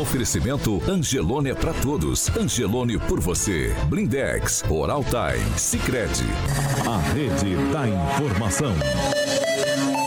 [0.00, 2.28] Oferecimento Angelone é para todos.
[2.36, 3.74] Angelone por você.
[3.86, 5.44] Blindex, Oral Time.
[6.86, 8.74] A rede da informação.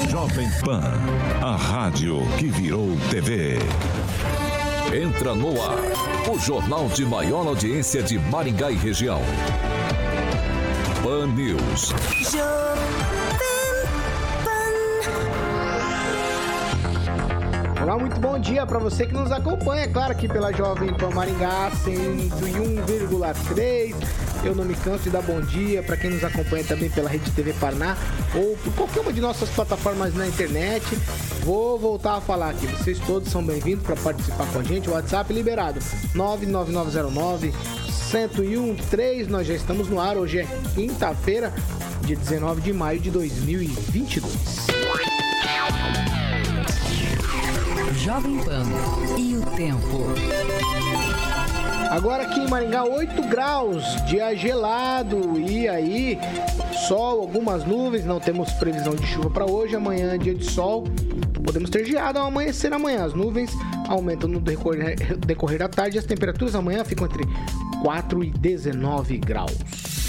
[0.09, 0.81] Jovem Pan,
[1.41, 3.59] a rádio que virou TV.
[4.93, 5.77] Entra no ar,
[6.29, 9.21] o jornal de maior audiência de Maringá e região.
[11.01, 11.93] Pan News.
[17.99, 23.95] Muito bom dia para você que nos acompanha, claro, aqui pela Jovem Pan Maringá 101,3.
[24.43, 27.29] Eu não me canso de dar bom dia para quem nos acompanha também pela Rede
[27.31, 27.97] TV Paraná
[28.33, 30.85] ou por qualquer uma de nossas plataformas na internet.
[31.43, 32.65] Vou voltar a falar aqui.
[32.67, 34.89] Vocês todos são bem-vindos para participar com a gente.
[34.89, 35.79] WhatsApp liberado
[36.15, 37.53] 99909
[38.13, 39.29] 1013.
[39.29, 40.17] Nós já estamos no ar.
[40.17, 41.53] Hoje é quinta-feira,
[42.01, 45.10] dia 19 de maio de 2022.
[48.03, 48.63] Jovem Pan
[49.15, 50.07] e o tempo.
[51.91, 55.39] Agora aqui em Maringá, 8 graus, dia gelado.
[55.39, 56.17] E aí,
[56.87, 59.75] sol, algumas nuvens, não temos previsão de chuva para hoje.
[59.75, 60.85] Amanhã, dia de sol.
[61.43, 63.05] Podemos ter geada ao amanhecer amanhã.
[63.05, 63.51] As nuvens
[63.87, 65.99] aumentam no decorrer, decorrer da tarde.
[65.99, 67.23] As temperaturas amanhã ficam entre
[67.83, 70.00] 4 e 19 graus.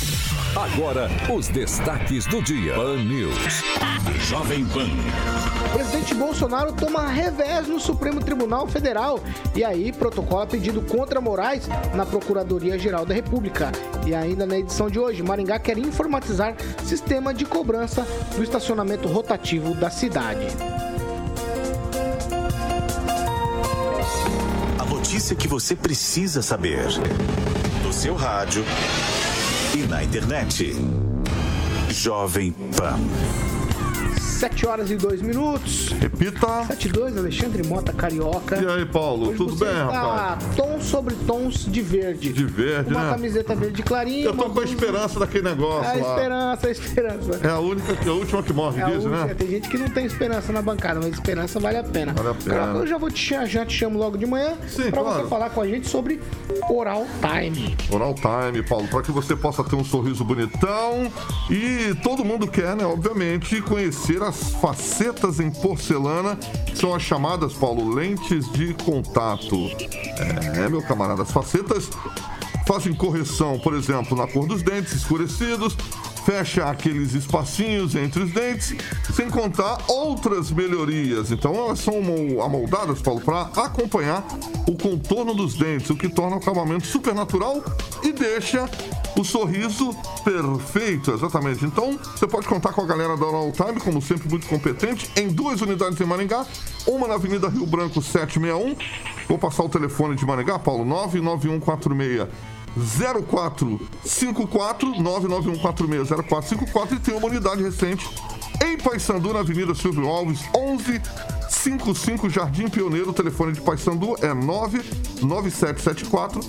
[0.55, 2.75] Agora, os destaques do dia.
[2.75, 3.63] Pan News.
[4.29, 4.87] Jovem Pan.
[5.65, 9.19] O presidente Bolsonaro toma revés no Supremo Tribunal Federal.
[9.55, 13.73] E aí, protocola pedido contra Moraes na Procuradoria-Geral da República.
[14.07, 19.75] E ainda na edição de hoje, Maringá quer informatizar sistema de cobrança do estacionamento rotativo
[19.75, 20.47] da cidade.
[24.79, 26.89] A notícia que você precisa saber.
[27.83, 28.63] No seu rádio
[29.75, 30.75] e na internet.
[31.91, 33.62] Jovem Pan.
[34.11, 35.91] 7 horas e 2 minutos.
[36.01, 36.65] Repita.
[36.67, 38.61] 7 e 2, Alexandre Mota, Carioca.
[38.61, 40.45] E aí, Paulo, Hoje tudo bem, está rapaz?
[40.57, 42.33] Tons sobre tons de verde.
[42.33, 43.11] De verde, Uma né?
[43.11, 44.25] camiseta verde clarinha.
[44.25, 46.15] Eu tô uma com a esperança daquele negócio A lá.
[46.15, 47.41] esperança, a esperança.
[47.43, 49.35] É a única, é a última que morre, É diz, né?
[49.39, 52.13] Tem gente que não tem esperança na bancada, mas esperança vale a pena.
[52.13, 52.55] Vale a pena.
[52.57, 55.23] Carioca, eu já vou te chamar, já te chamo logo de manhã Sim, pra claro.
[55.23, 56.21] você falar com a gente sobre
[56.69, 57.77] Oral Time.
[57.93, 61.13] Oral Time, Paulo, para que você possa ter um sorriso bonitão.
[61.49, 63.92] E todo mundo quer, né, obviamente, conhecer
[64.23, 66.37] as facetas em porcelana,
[66.67, 69.57] que são as chamadas, Paulo, lentes de contato.
[70.57, 71.89] É, meu camarada, as facetas
[72.67, 75.77] fazem correção, por exemplo, na cor dos dentes escurecidos,
[76.25, 78.75] fecha aqueles espacinhos entre os dentes,
[79.15, 81.33] sem contar outras melhorias.
[81.33, 84.25] Então elas são amol- amoldadas, Paulo, para acompanhar
[84.69, 87.63] o contorno dos dentes, o que torna o acabamento super natural
[88.05, 88.71] e deixa
[89.17, 91.65] o sorriso perfeito, exatamente.
[91.65, 95.29] Então, você pode contar com a galera da Oral Time, como sempre, muito competente, em
[95.29, 96.47] duas unidades em Maringá,
[96.87, 98.77] uma na Avenida Rio Branco 761.
[99.29, 102.29] Vou passar o telefone de Maringá, Paulo, 99146
[102.75, 108.09] 0454 991460454 e tem uma unidade recente
[108.65, 113.11] em Paysandu, na Avenida Silvio Alves, 1155 Jardim Pioneiro.
[113.11, 116.41] O telefone de Paysandu é 99774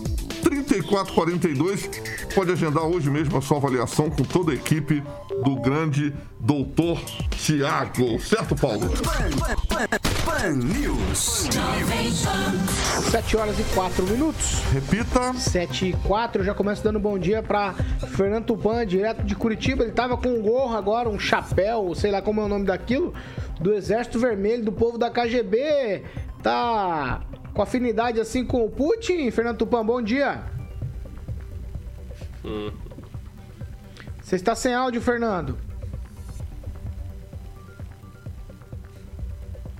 [0.81, 1.89] 3442.
[2.33, 5.03] Pode agendar hoje mesmo a sua avaliação com toda a equipe
[5.43, 8.19] do grande doutor Tiago.
[8.19, 8.89] Certo, Paulo?
[10.25, 11.47] Pan News.
[13.11, 14.63] 7 horas e 4 minutos.
[14.71, 15.33] Repita.
[15.33, 17.73] 7 e 4, eu já começo dando bom dia pra
[18.15, 19.83] Fernando Tupan, direto de Curitiba.
[19.83, 23.13] Ele tava com um gorro agora, um chapéu, sei lá como é o nome daquilo,
[23.59, 26.03] do Exército Vermelho, do povo da KGB.
[26.41, 27.21] Tá
[27.53, 29.29] com afinidade assim com o Putin?
[29.29, 30.52] Fernando Tupan, bom dia.
[34.21, 35.57] Você está sem áudio, Fernando.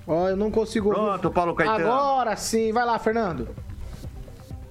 [0.06, 0.90] Ó, eu não consigo.
[0.90, 1.92] Pronto, Paulo Caetano.
[1.92, 3.48] Agora sim, vai lá, Fernando.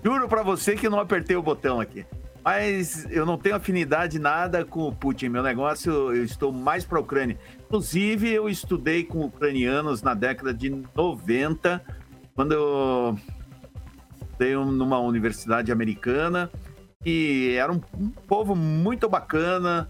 [0.05, 2.05] Juro pra você que não apertei o botão aqui.
[2.45, 5.29] Mas eu não tenho afinidade nada com o Putin.
[5.29, 7.39] Meu negócio, eu estou mais pra Ucrânia.
[7.65, 11.81] Inclusive, eu estudei com ucranianos na década de 90,
[12.35, 13.17] quando eu
[14.21, 16.51] estudei numa universidade americana.
[17.05, 19.89] E era um, um povo muito bacana.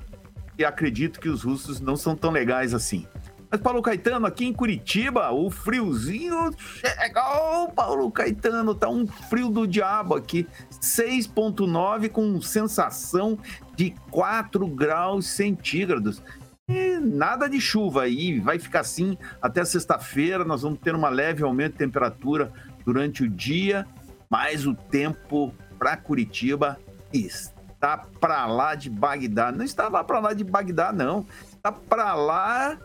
[0.58, 3.06] E acredito que os russos não são tão legais assim.
[3.52, 8.74] Mas, Paulo Caetano, aqui em Curitiba, o friozinho chegou, Paulo Caetano.
[8.74, 10.46] Tá um frio do diabo aqui.
[10.80, 13.38] 6,9 com sensação
[13.76, 16.22] de 4 graus centígrados.
[16.66, 20.46] E nada de chuva aí, vai ficar assim até sexta-feira.
[20.46, 22.50] Nós vamos ter uma leve aumento de temperatura
[22.86, 23.86] durante o dia,
[24.30, 26.78] mas o tempo para Curitiba
[27.12, 29.50] está para lá de Bagdá.
[29.50, 31.26] Não estava para lá de Bagdá, não.
[31.52, 32.78] Está para lá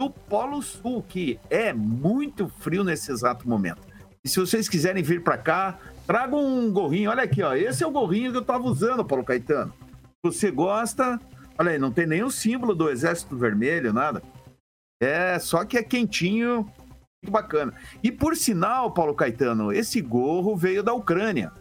[0.00, 3.82] do Polo Sul, que é muito frio nesse exato momento.
[4.24, 7.10] E se vocês quiserem vir para cá, tragam um gorrinho.
[7.10, 7.54] Olha aqui, ó.
[7.54, 9.72] Esse é o gorrinho que eu tava usando, Paulo Caetano.
[10.24, 11.20] Você gosta?
[11.58, 14.22] Olha aí, não tem nenhum símbolo do Exército Vermelho, nada.
[15.00, 16.70] É, só que é quentinho,
[17.22, 17.74] muito bacana.
[18.02, 21.52] E por sinal, Paulo Caetano, esse gorro veio da Ucrânia.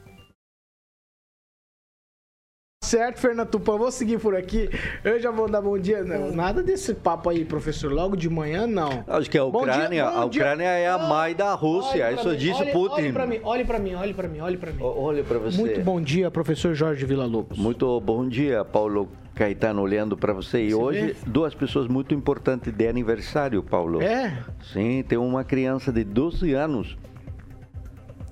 [2.87, 4.69] Certo, Fernando Tupan, vou seguir por aqui.
[5.03, 6.03] Eu já vou dar bom dia.
[6.05, 7.91] Não, nada desse papo aí, professor.
[7.91, 9.03] Logo de manhã, não.
[9.05, 12.61] Acho que a Ucrânia, dia, a Ucrânia é a mãe da Rússia, Olhe isso disse
[12.61, 12.93] olhe- Putin.
[13.01, 14.81] Olhe pra mim, olhe pra mim, olhe pra mim, olhe pra mim.
[14.81, 15.57] O- Olha para você.
[15.57, 17.57] Muito bom dia, professor Jorge Villa-Lobos.
[17.57, 20.63] Muito bom dia, Paulo Caetano, olhando para você.
[20.63, 21.15] E Você hoje, vê?
[21.27, 24.01] duas pessoas muito importantes de aniversário, Paulo.
[24.01, 24.37] É?
[24.73, 26.97] Sim, tem uma criança de 12 anos.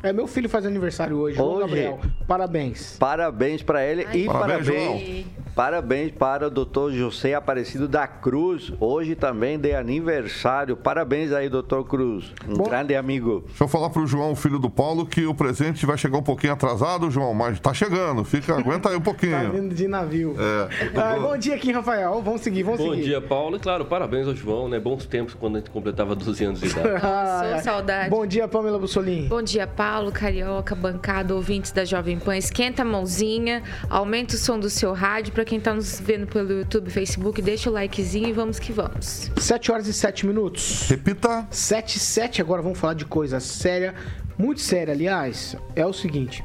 [0.06, 1.62] É, meu filho faz aniversário hoje, João Hoje?
[1.62, 2.00] Gabriel.
[2.28, 2.96] Parabéns.
[3.00, 5.26] Parabéns para ele e Parabéns, parabéns,
[5.56, 10.76] parabéns para o doutor José Aparecido da Cruz, hoje também de aniversário.
[10.78, 13.44] Parabéns aí, doutor Cruz, um Bom- grande amigo.
[13.48, 16.54] Deixa eu falar pro João, filho do Paulo, que o presente vai chegar um pouquinho
[16.54, 18.24] atrasado, João, mas tá chegando.
[18.24, 19.52] Fica, aguenta aí um Tá pouquinho.
[19.52, 20.36] vindo de navio.
[20.38, 21.00] É.
[21.00, 22.22] Ah, bom dia aqui, Rafael.
[22.22, 23.04] Vamos seguir, vamos Bom seguir.
[23.04, 23.56] dia, Paulo.
[23.56, 24.80] E claro, parabéns ao João, né?
[24.80, 26.90] Bons tempos quando a gente completava 12 anos de idade.
[27.16, 28.10] Ah, saudade.
[28.10, 29.28] Bom dia, Pamela Bussolini.
[29.28, 32.38] Bom dia, Paulo, Carioca, bancada, ouvintes da Jovem Pan.
[32.38, 35.32] Esquenta a mãozinha, aumenta o som do seu rádio.
[35.32, 39.32] Pra quem tá nos vendo pelo YouTube, Facebook, deixa o likezinho e vamos que vamos.
[39.38, 40.88] 7 horas e 7 minutos.
[40.90, 41.48] Repita.
[41.50, 43.96] 7 e 7, agora vamos falar de coisa séria,
[44.38, 45.56] muito séria, aliás.
[45.76, 46.44] É o seguinte,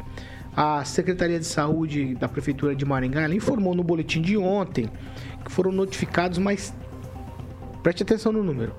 [0.56, 4.88] a Secretaria de Saúde da Prefeitura de Maringá ela informou no boletim de ontem
[5.44, 6.72] que foram notificados mais...
[7.82, 8.74] Preste atenção no número.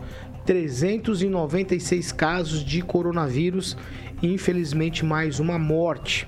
[0.46, 3.78] 396 casos de coronavírus
[4.22, 6.28] infelizmente, mais uma morte.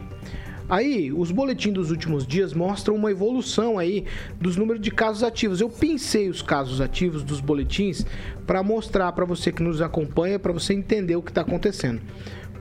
[0.70, 4.06] Aí, os boletins dos últimos dias mostram uma evolução aí
[4.40, 5.60] dos números de casos ativos.
[5.60, 8.06] Eu pensei os casos ativos dos boletins
[8.48, 12.02] para mostrar para você que nos acompanha, para você entender o que está acontecendo.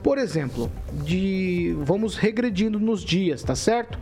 [0.03, 0.69] Por exemplo,
[1.05, 3.97] de vamos regredindo nos dias, tá certo?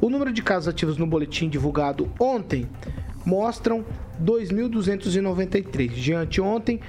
[0.00, 2.68] O número de casos ativos no boletim divulgado ontem
[3.24, 3.84] mostram
[4.22, 5.88] 2.293.
[5.90, 6.80] De anteontem,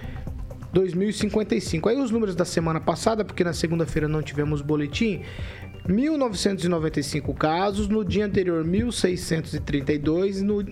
[0.73, 1.89] 2055.
[1.89, 5.21] Aí os números da semana passada, porque na segunda-feira não tivemos boletim,
[5.87, 10.63] 1995 casos, no dia anterior 1632, no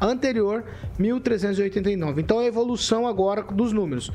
[0.00, 0.64] anterior
[0.98, 2.20] 1389.
[2.20, 4.12] Então a evolução agora dos números.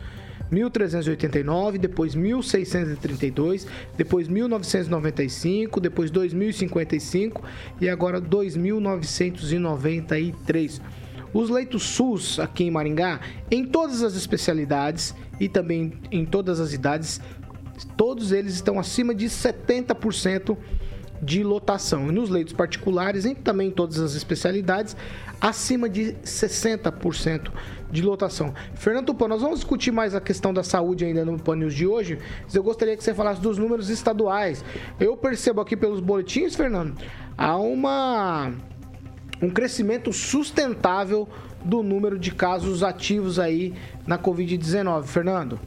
[0.52, 3.66] 1389, depois 1632,
[3.96, 7.42] depois 1995, depois 2055
[7.80, 10.82] e agora 2993.
[11.34, 13.20] Os leitos SUS aqui em Maringá,
[13.50, 17.22] em todas as especialidades e também em todas as idades,
[17.96, 20.58] todos eles estão acima de 70%
[21.22, 22.10] de lotação.
[22.10, 24.96] E nos leitos particulares, e também em todas as especialidades,
[25.40, 27.52] acima de 60%
[27.92, 28.54] de lotação.
[28.76, 31.86] Fernando Tupan, nós vamos discutir mais a questão da saúde ainda no Pan News de
[31.86, 34.64] hoje, mas eu gostaria que você falasse dos números estaduais.
[35.00, 36.96] Eu percebo aqui pelos boletins, Fernando,
[37.38, 38.54] há uma
[39.42, 41.28] um crescimento sustentável
[41.64, 43.74] do número de casos ativos aí
[44.06, 45.06] na Covid-19.
[45.06, 45.60] Fernando?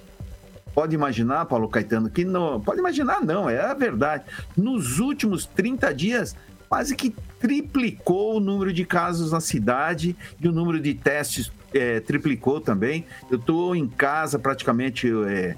[0.74, 2.60] pode imaginar, Paulo Caetano, que não.
[2.60, 4.24] Pode imaginar, não, é a verdade.
[4.58, 6.36] Nos últimos 30 dias,
[6.68, 12.00] quase que triplicou o número de casos na cidade e o número de testes é,
[12.00, 13.06] triplicou também.
[13.30, 15.56] Eu estou em casa praticamente é,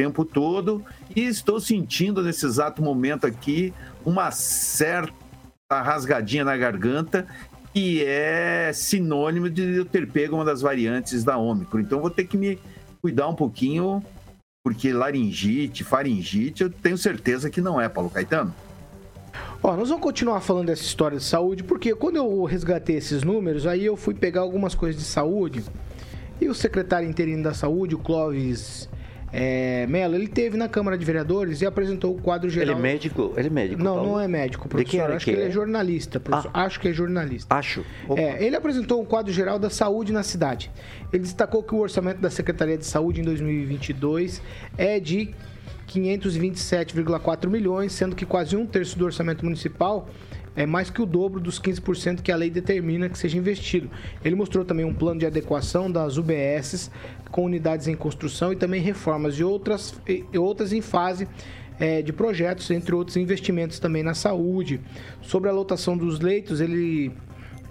[0.00, 0.82] tempo todo
[1.14, 5.12] e estou sentindo nesse exato momento aqui uma certa
[5.70, 7.26] rasgadinha na garganta
[7.74, 11.80] que é sinônimo de eu ter pego uma das variantes da Ômicron.
[11.80, 12.58] Então vou ter que me
[13.02, 14.02] cuidar um pouquinho,
[14.64, 18.54] porque laringite, faringite, eu tenho certeza que não é, Paulo Caetano.
[19.62, 23.66] Ó, nós vamos continuar falando dessa história de saúde, porque quando eu resgatei esses números,
[23.66, 25.62] aí eu fui pegar algumas coisas de saúde
[26.40, 28.88] E o secretário interino da Saúde, o Clóvis
[29.32, 32.76] é, Mello, ele teve na Câmara de Vereadores e apresentou o quadro geral.
[32.76, 33.32] Ele é médico?
[33.36, 33.82] Ele é médico?
[33.82, 34.10] Não, Paulo?
[34.10, 35.02] não é médico, De que professor.
[35.02, 35.50] área Acho que que ele é é?
[35.52, 36.50] jornalista, professor.
[36.52, 37.54] Acho que é jornalista.
[37.54, 37.84] Acho.
[38.08, 38.20] Opa.
[38.20, 40.70] É, ele apresentou um quadro geral da saúde na cidade.
[41.12, 44.42] Ele destacou que o orçamento da Secretaria de Saúde em 2022
[44.76, 45.30] é de
[45.88, 50.08] 527,4 milhões, sendo que quase um terço do orçamento municipal
[50.56, 53.90] é mais que o dobro dos 15% que a lei determina que seja investido.
[54.24, 56.90] Ele mostrou também um plano de adequação das UBSs
[57.30, 61.28] com unidades em construção e também reformas e outras, e outras em fase
[61.78, 64.80] eh, de projetos, entre outros investimentos também na saúde.
[65.22, 67.12] Sobre a lotação dos leitos, ele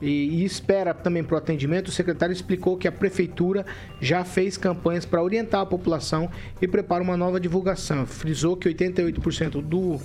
[0.01, 3.65] e, e espera também para o atendimento, o secretário explicou que a prefeitura
[3.99, 6.29] já fez campanhas para orientar a população
[6.61, 8.05] e prepara uma nova divulgação.
[8.05, 9.99] Frisou que 88% do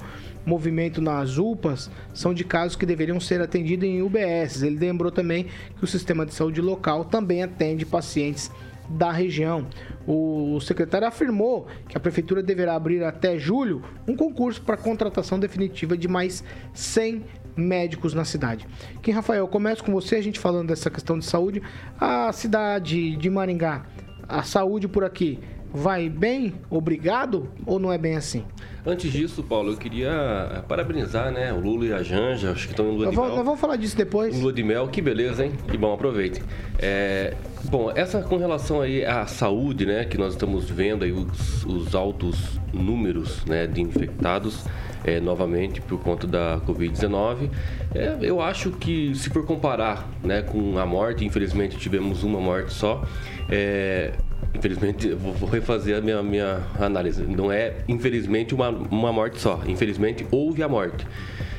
[0.44, 4.62] movimento nas UPAs são de casos que deveriam ser atendidos em UBS.
[4.62, 5.46] Ele lembrou também
[5.76, 8.50] que o sistema de saúde local também atende pacientes
[8.88, 9.66] da região.
[10.06, 15.96] O secretário afirmou que a prefeitura deverá abrir até julho um concurso para contratação definitiva
[15.96, 17.24] de mais 100
[17.56, 18.66] médicos na cidade.
[19.02, 21.62] Kim Rafael, começo com você, a gente falando dessa questão de saúde.
[22.00, 23.86] A cidade de Maringá,
[24.28, 25.38] a saúde por aqui
[25.74, 26.54] vai bem?
[26.70, 27.48] Obrigado?
[27.66, 28.44] Ou não é bem assim?
[28.86, 30.10] Antes disso, Paulo, eu queria
[30.52, 33.30] eh, parabenizar, né, o Lula e a Janja, acho que estão em lua de vamos,
[33.30, 33.36] mel.
[33.38, 34.36] nós vamos falar disso depois.
[34.36, 35.52] Em lua de mel, que beleza, hein?
[35.68, 36.42] Que bom, aproveitem.
[36.78, 37.34] É,
[37.64, 41.94] bom, essa com relação aí à saúde, né, que nós estamos vendo aí os, os
[41.94, 44.64] altos números, né, de infectados
[45.04, 47.50] é, novamente por conta da Covid-19.
[47.94, 52.72] É, eu acho que se for comparar, né, com a morte, infelizmente tivemos uma morte
[52.72, 53.04] só.
[53.48, 54.12] É,
[54.54, 57.24] Infelizmente, vou refazer a minha, minha análise.
[57.24, 59.60] Não é, infelizmente, uma, uma morte só.
[59.66, 61.04] Infelizmente, houve a morte.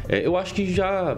[0.08, 1.18] É, eu acho que já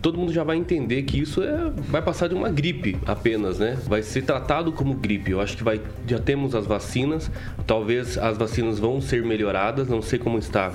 [0.00, 3.76] todo mundo já vai entender que isso é, vai passar de uma gripe apenas, né?
[3.86, 5.32] Vai ser tratado como gripe.
[5.32, 7.30] Eu acho que vai, já temos as vacinas.
[7.66, 9.88] Talvez as vacinas vão ser melhoradas.
[9.88, 10.72] Não sei como está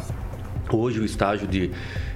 [0.77, 1.71] hoje o estágio de,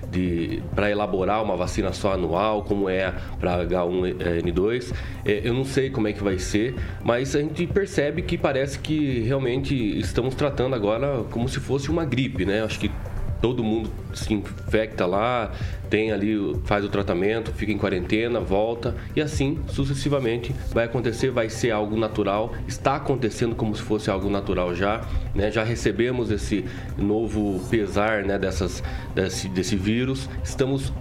[0.09, 4.93] de para elaborar uma vacina só anual, como é para H1N2.
[5.25, 8.79] É, eu não sei como é que vai ser, mas a gente percebe que parece
[8.79, 12.63] que realmente estamos tratando agora como se fosse uma gripe, né?
[12.63, 12.91] Acho que
[13.45, 15.51] todo mundo se infecta lá,
[15.87, 21.47] tem ali, faz o tratamento, fica em quarentena, volta e assim sucessivamente vai acontecer, vai
[21.47, 25.51] ser algo natural, está acontecendo como se fosse algo natural já, né?
[25.51, 26.65] Já recebemos esse
[26.97, 28.81] novo pesar, né, dessas
[29.13, 30.91] desse, desse vírus, estamos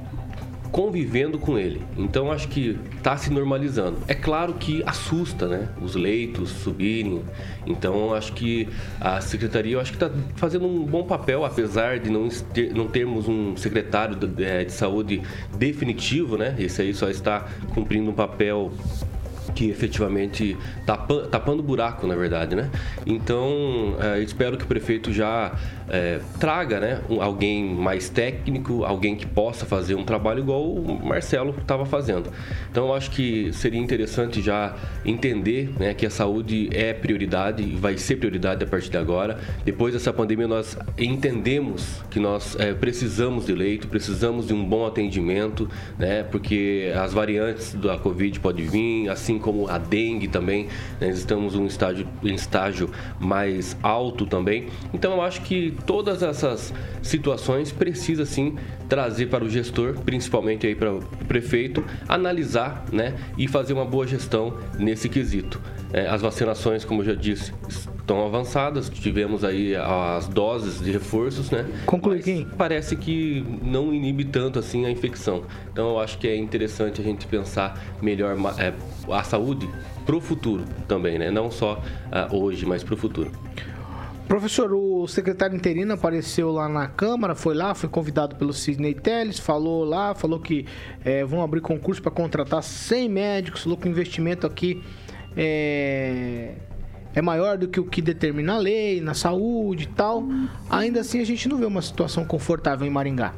[0.75, 1.81] convivendo com ele.
[1.97, 3.99] Então acho que está se normalizando.
[4.09, 5.69] É claro que assusta, né?
[5.81, 7.23] Os leitos subirem.
[7.65, 8.69] Então acho que
[9.01, 13.29] a secretaria, acho que está fazendo um bom papel, apesar de não, ter, não termos
[13.29, 14.27] um secretário de,
[14.65, 15.23] de saúde
[15.57, 16.57] definitivo, né?
[16.59, 18.73] Esse aí só está cumprindo um papel
[19.55, 22.69] que efetivamente tapa, tapando buraco, na verdade, né?
[23.07, 25.53] Então, é, espero que o prefeito já
[25.89, 31.05] é, traga, né, um, alguém mais técnico, alguém que possa fazer um trabalho igual o
[31.05, 32.31] Marcelo estava fazendo.
[32.71, 34.75] Então, eu acho que seria interessante já
[35.05, 39.39] entender, né, que a saúde é prioridade e vai ser prioridade a partir de agora.
[39.65, 44.87] Depois dessa pandemia, nós entendemos que nós é, precisamos de leito, precisamos de um bom
[44.87, 50.69] atendimento, né, porque as variantes da Covid podem vir, assim como a dengue também,
[51.01, 54.67] né, estamos em um estágio, em estágio mais alto também.
[54.93, 58.57] Então eu acho que todas essas situações precisa sim
[58.89, 64.07] trazer para o gestor, principalmente aí para o prefeito, analisar, né, e fazer uma boa
[64.07, 65.61] gestão nesse quesito.
[65.93, 67.53] É, as vacinações, como eu já disse,
[68.05, 68.89] estão avançadas.
[68.89, 71.65] Tivemos aí as doses de reforços, né?
[71.87, 72.47] Conclui, Kim.
[72.57, 75.45] Parece que não inibe tanto assim a infecção.
[75.73, 78.73] Então eu acho que é interessante a gente pensar melhor é,
[79.11, 79.69] a saúde
[80.05, 81.31] pro futuro também, né?
[81.31, 83.33] Não só ah, hoje, mas pro futuro.
[84.29, 89.39] Professor, o secretário interino apareceu lá na Câmara, foi lá, foi convidado pelo Sidney Telles,
[89.39, 90.67] falou lá, falou que
[91.05, 94.83] eh, vão abrir concurso para contratar 100 médicos, falou que o investimento aqui
[95.37, 96.55] é,
[97.15, 100.25] é maior do que o que determina a lei, na saúde e tal.
[100.71, 103.35] Ainda assim, a gente não vê uma situação confortável em Maringá.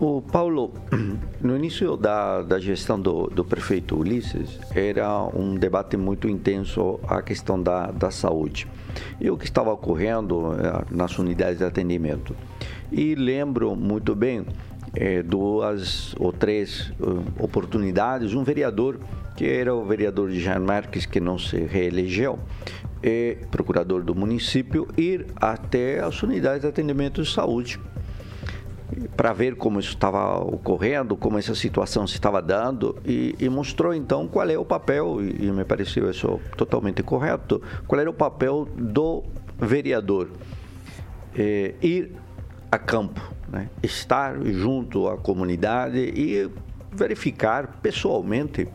[0.00, 0.72] O Paulo,
[1.42, 7.20] no início da, da gestão do, do prefeito Ulisses, era um debate muito intenso a
[7.20, 8.66] questão da, da saúde
[9.20, 12.34] e o que estava ocorrendo eh, nas unidades de atendimento.
[12.90, 14.44] E lembro muito bem
[14.94, 18.98] eh, duas ou três eh, oportunidades, um vereador,
[19.36, 22.38] que era o vereador Jean Marques, que não se reelegeu,
[23.02, 27.78] e procurador do município, ir até as unidades de atendimento de saúde
[29.16, 33.94] para ver como isso estava ocorrendo, como essa situação se estava dando e, e, mostrou
[33.94, 38.68] então qual é o papel, e, me pareceu isso totalmente correto, qual era o papel
[38.76, 39.24] do
[39.58, 40.30] vereador.
[41.36, 42.12] É, ir
[42.70, 43.68] a campo, né?
[43.82, 46.50] estar junto à comunidade e
[46.92, 48.68] verificar pessoalmente,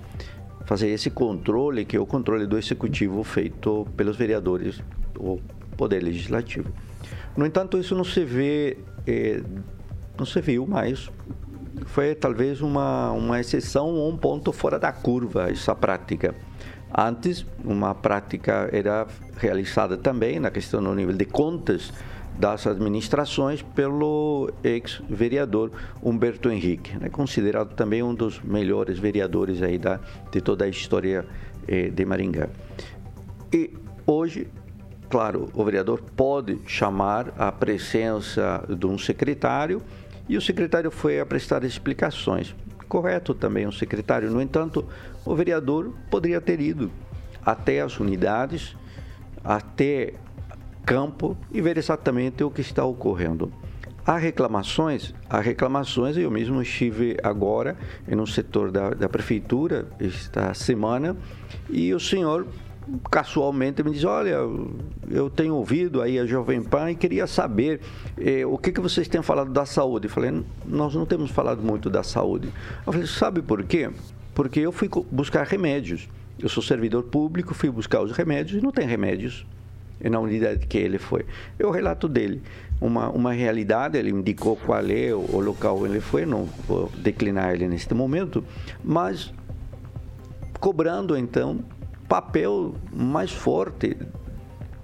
[0.66, 4.82] fazer esse controle, que é o controle do executivo feito pelos vereadores
[5.14, 5.40] do
[5.76, 6.72] Poder Legislativo.
[7.36, 8.78] No entanto, isso não se vê,
[9.08, 9.42] eh,
[10.18, 11.10] não se viu mais.
[11.86, 16.34] Foi talvez uma, uma exceção ou um ponto fora da curva essa prática.
[16.96, 21.92] Antes, uma prática era realizada também na questão no nível de contas
[22.38, 30.00] das administrações pelo ex-vereador Humberto Henrique, né, considerado também um dos melhores vereadores aí da,
[30.32, 31.26] de toda a história
[31.68, 32.50] eh, de Maringá.
[33.52, 33.72] E
[34.06, 34.48] hoje,
[35.10, 39.82] claro, o vereador pode chamar a presença de um secretário
[40.28, 42.56] e o secretário foi a prestar explicações.
[42.88, 44.86] Correto também o secretário, no entanto,
[45.26, 46.92] o vereador poderia ter ido
[47.46, 48.76] até as unidades,
[49.44, 50.14] até
[50.86, 53.52] campo e ver exatamente o que está ocorrendo.
[54.06, 61.16] Há reclamações, há reclamações, eu mesmo estive agora no setor da, da prefeitura esta semana
[61.70, 62.46] e o senhor
[63.10, 64.38] casualmente me diz, olha,
[65.10, 67.82] eu tenho ouvido aí a Jovem Pan e queria saber
[68.18, 70.08] eh, o que, que vocês têm falado da saúde.
[70.08, 72.50] Eu falei, nós não temos falado muito da saúde.
[72.86, 73.90] Eu falei, sabe por quê?
[74.34, 76.10] Porque eu fui buscar remédios.
[76.40, 79.46] Eu sou servidor público, fui buscar os remédios e não tem remédios
[80.02, 81.26] na unidade que ele foi.
[81.62, 82.42] O relato dele.
[82.82, 86.92] Uma, uma realidade, ele indicou qual é o, o local onde ele foi, não vou
[86.98, 88.44] declinar ele neste momento,
[88.84, 89.34] mas
[90.60, 91.60] cobrando então
[92.14, 93.98] papel mais forte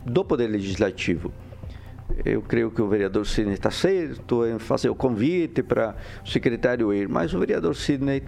[0.03, 1.31] do Poder Legislativo.
[2.25, 5.95] Eu creio que o vereador Sidney está certo em fazer o convite para
[6.25, 8.23] o secretário ir, mas o vereador Sidney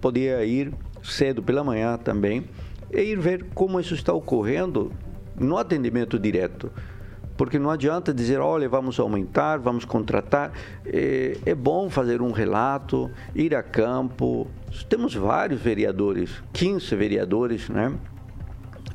[0.00, 2.48] podia ir cedo pela manhã também
[2.90, 4.92] e ir ver como isso está ocorrendo
[5.38, 6.72] no atendimento direto.
[7.36, 10.52] Porque não adianta dizer, olha, vamos aumentar, vamos contratar.
[10.86, 14.46] É, é bom fazer um relato, ir a campo.
[14.88, 17.92] Temos vários vereadores, 15 vereadores, né?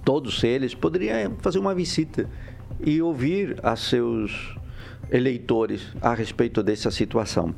[0.04, 2.30] Todos eles poderiam fazer uma visita
[2.84, 4.56] e ouvir a seus
[5.10, 7.56] eleitores a respeito dessa situação.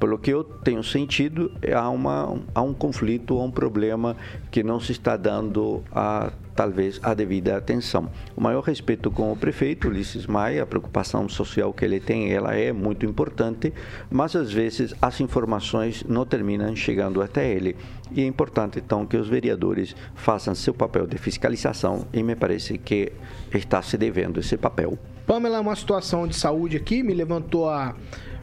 [0.00, 4.16] Pelo que eu tenho sentido, há, uma, há um conflito, há um problema
[4.50, 8.10] que não se está dando a talvez a devida atenção.
[8.36, 12.54] O maior respeito com o prefeito Ulisses Maia, a preocupação social que ele tem, ela
[12.54, 13.72] é muito importante,
[14.10, 17.76] mas às vezes as informações não terminam chegando até ele.
[18.10, 22.76] E é importante então que os vereadores façam seu papel de fiscalização e me parece
[22.76, 23.12] que
[23.54, 24.98] está se devendo esse papel.
[25.26, 27.94] Pamela, uma situação de saúde aqui me levantou a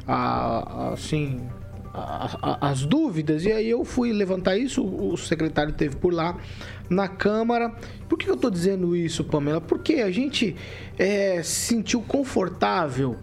[0.08, 1.41] a, assim,
[1.93, 6.38] a, a, as dúvidas, e aí eu fui levantar isso, o secretário teve por lá
[6.89, 7.74] na Câmara.
[8.08, 9.60] Por que eu estou dizendo isso, Pamela?
[9.60, 10.56] Porque a gente
[10.98, 13.17] é, se sentiu confortável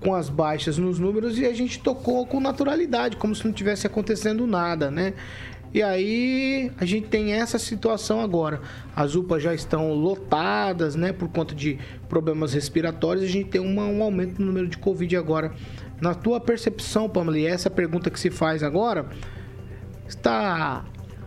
[0.00, 3.86] com as baixas nos números e a gente tocou com naturalidade, como se não tivesse
[3.86, 5.14] acontecendo nada, né?
[5.72, 8.60] E aí a gente tem essa situação agora.
[8.96, 13.24] As UPAs já estão lotadas, né, por conta de problemas respiratórios.
[13.24, 15.52] A gente tem uma, um aumento no número de Covid agora
[16.00, 19.06] na tua percepção, Pamela, essa pergunta que se faz agora,
[20.08, 20.84] está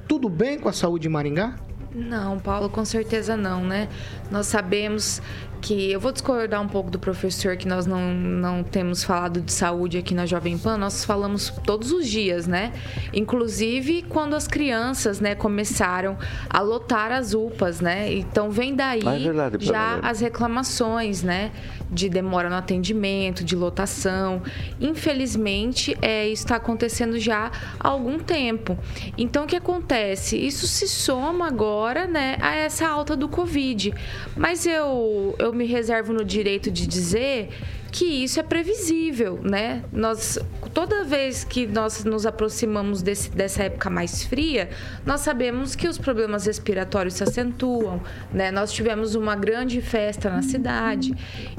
[0.07, 1.55] tudo bem com a saúde de Maringá?
[1.93, 3.87] Não, Paulo, com certeza não, né?
[4.31, 5.21] Nós sabemos
[5.63, 9.51] que eu vou discordar um pouco do professor que nós não, não temos falado de
[9.51, 12.73] saúde aqui na Jovem Pan, nós falamos todos os dias, né?
[13.13, 16.17] Inclusive quando as crianças, né, começaram
[16.49, 18.13] a lotar as UPAs, né?
[18.13, 21.51] Então vem daí ah, é verdade, já as reclamações, né?
[21.89, 24.41] De demora no atendimento, de lotação.
[24.81, 28.77] Infelizmente, é, isso está acontecendo já há algum tempo.
[29.17, 30.35] Então, o que acontece?
[30.35, 33.93] Isso se soma agora, né, a essa alta do Covid.
[34.35, 37.49] Mas eu, eu me reservo no direito de dizer
[37.93, 39.83] que isso é previsível, né?
[39.93, 40.39] Nós
[40.73, 44.67] toda vez que nós nos aproximamos desse, dessa época mais fria,
[45.05, 48.01] nós sabemos que os problemas respiratórios se acentuam,
[48.33, 48.51] né?
[48.51, 51.13] Nós tivemos uma grande festa na cidade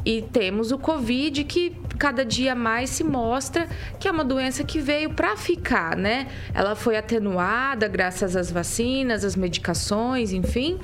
[0.05, 4.81] e temos o Covid que cada dia mais se mostra que é uma doença que
[4.81, 6.27] veio para ficar, né?
[6.53, 10.79] Ela foi atenuada graças às vacinas, às medicações, enfim,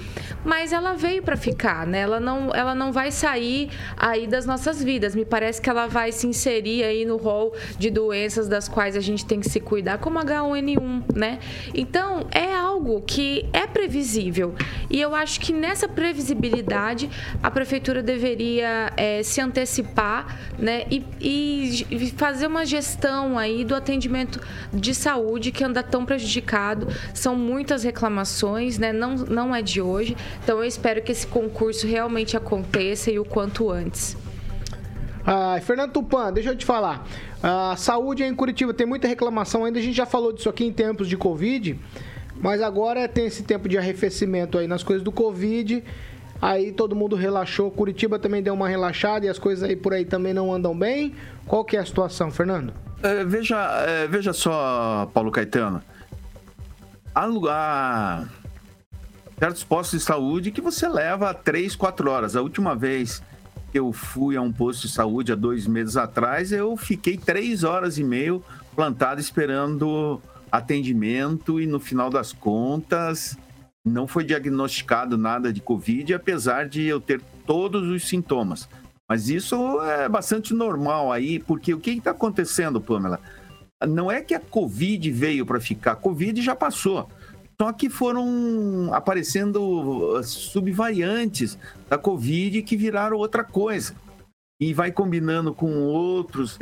[0.44, 2.00] mas ela veio para ficar, né?
[2.00, 5.14] Ela não, ela não vai sair aí das nossas vidas.
[5.14, 9.00] Me parece que ela vai se inserir aí no rol de doenças das quais a
[9.00, 11.38] gente tem que se cuidar, como H1N1, né?
[11.74, 14.54] Então, é algo que é previsível.
[14.88, 17.10] E eu acho que nessa previsibilidade,
[17.42, 20.84] a prefeitura deveria é, se antecipar, né?
[20.90, 24.40] E e, fazer uma gestão aí do atendimento
[24.72, 26.88] de saúde que anda tão prejudicado.
[27.14, 28.92] São muitas reclamações, né?
[28.92, 30.16] Não, não é de hoje.
[30.42, 34.16] Então eu espero que esse concurso realmente aconteça e o quanto antes.
[35.26, 37.06] Ah, Fernando Tupan, deixa eu te falar.
[37.42, 39.78] A saúde em Curitiba tem muita reclamação ainda.
[39.78, 41.78] A gente já falou disso aqui em tempos de Covid.
[42.40, 45.84] Mas agora tem esse tempo de arrefecimento aí nas coisas do Covid.
[46.40, 47.70] Aí todo mundo relaxou.
[47.70, 51.14] Curitiba também deu uma relaxada e as coisas aí por aí também não andam bem.
[51.46, 52.72] Qual que é a situação, Fernando?
[53.02, 55.82] É, veja, é, veja só, Paulo Caetano.
[57.14, 58.24] Há
[59.38, 62.36] certos postos de saúde que você leva 3, 4 horas.
[62.36, 63.22] A última vez
[63.70, 67.64] que eu fui a um posto de saúde há dois meses atrás, eu fiquei três
[67.64, 68.42] horas e meio
[68.74, 73.38] plantado esperando atendimento e no final das contas
[73.84, 78.68] não foi diagnosticado nada de Covid, apesar de eu ter todos os sintomas.
[79.08, 83.18] Mas isso é bastante normal aí, porque o que está acontecendo, Pamela?
[83.88, 87.08] Não é que a Covid veio para ficar, a Covid já passou.
[87.60, 93.94] Só que foram aparecendo subvariantes da Covid que viraram outra coisa.
[94.58, 96.58] E vai combinando com outros,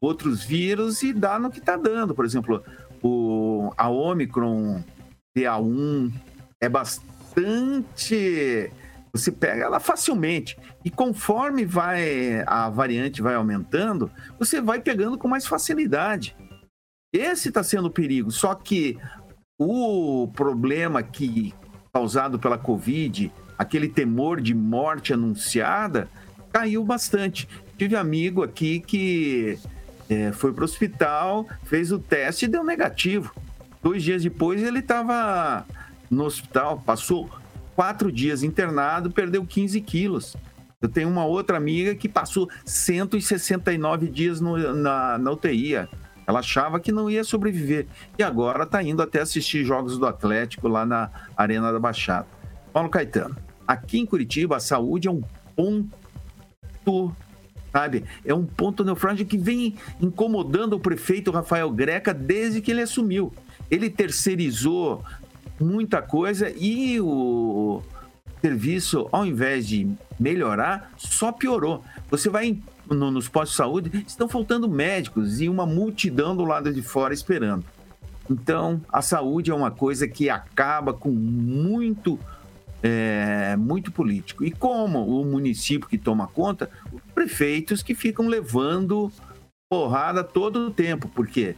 [0.00, 2.14] outros vírus e dá no que está dando.
[2.14, 2.62] Por exemplo,
[3.02, 4.82] o, a Omicron
[5.36, 6.12] PA1
[6.60, 8.70] é bastante.
[9.12, 10.58] Você pega ela facilmente.
[10.84, 16.36] E conforme vai a variante vai aumentando, você vai pegando com mais facilidade.
[17.12, 18.30] Esse está sendo o perigo.
[18.30, 18.98] Só que
[19.58, 21.54] o problema que
[21.92, 26.08] causado pela Covid, aquele temor de morte anunciada,
[26.52, 27.48] caiu bastante.
[27.76, 29.58] Tive amigo aqui que
[30.08, 33.34] é, foi para o hospital, fez o teste e deu negativo.
[33.82, 35.64] Dois dias depois ele estava
[36.10, 37.28] no hospital, passou
[37.74, 40.36] quatro dias internado, perdeu 15 quilos.
[40.80, 45.88] Eu tenho uma outra amiga que passou 169 dias no, na, na UTI.
[46.26, 47.86] Ela achava que não ia sobreviver.
[48.18, 52.26] E agora está indo até assistir jogos do Atlético lá na Arena da Baixada.
[52.72, 55.22] Paulo Caetano, aqui em Curitiba a saúde é um
[55.56, 57.14] ponto
[57.72, 58.04] sabe?
[58.24, 63.32] É um ponto neurálgico que vem incomodando o prefeito Rafael Greca desde que ele assumiu.
[63.70, 65.04] Ele terceirizou
[65.60, 67.82] muita coisa e o
[68.40, 71.82] serviço, ao invés de melhorar, só piorou.
[72.10, 76.72] Você vai no, nos postos de saúde, estão faltando médicos e uma multidão do lado
[76.72, 77.64] de fora esperando.
[78.30, 82.18] Então, a saúde é uma coisa que acaba com muito
[82.82, 84.44] é, muito político.
[84.44, 89.10] E como o município que toma conta, os prefeitos que ficam levando
[89.70, 91.56] porrada todo o tempo, porque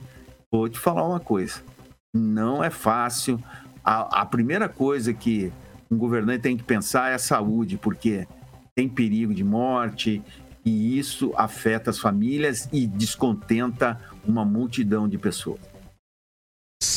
[0.51, 1.63] vou te falar uma coisa,
[2.15, 3.43] não é fácil.
[3.85, 5.53] A, a primeira coisa que
[5.91, 8.27] um governante tem que pensar é a saúde, porque
[8.75, 10.23] tem perigo de morte
[10.65, 15.70] e isso afeta as famílias e descontenta uma multidão de pessoas.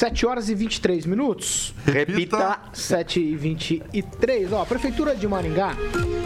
[0.04, 1.74] 7 horas e 23 minutos.
[1.86, 2.60] Repita.
[2.72, 4.52] 7 e 23.
[4.54, 5.76] Ó, a Prefeitura de Maringá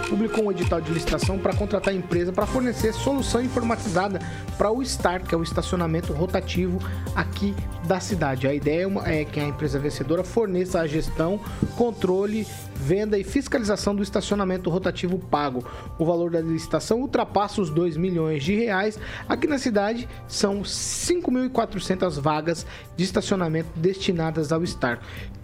[0.10, 4.20] publicou um edital de licitação para contratar a empresa para fornecer solução informatizada
[4.58, 6.80] para o STAR, que é o estacionamento rotativo
[7.16, 7.56] aqui
[7.88, 8.48] da cidade.
[8.48, 11.40] A ideia é, uma, é que a empresa vencedora forneça a gestão,
[11.76, 15.66] controle venda e fiscalização do estacionamento rotativo pago.
[15.98, 19.00] O valor da licitação ultrapassa os 2 milhões de reais.
[19.28, 25.00] Aqui na cidade são 5.400 vagas de estacionamento destinadas ao Star.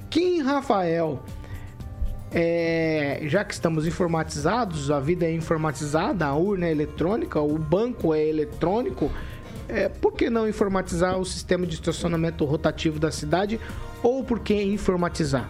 [0.09, 1.23] Kim Rafael,
[2.31, 8.13] é, já que estamos informatizados, a vida é informatizada, a urna é eletrônica, o banco
[8.13, 9.11] é eletrônico,
[9.67, 13.59] é, por que não informatizar o sistema de estacionamento rotativo da cidade
[14.01, 15.49] ou por que informatizar?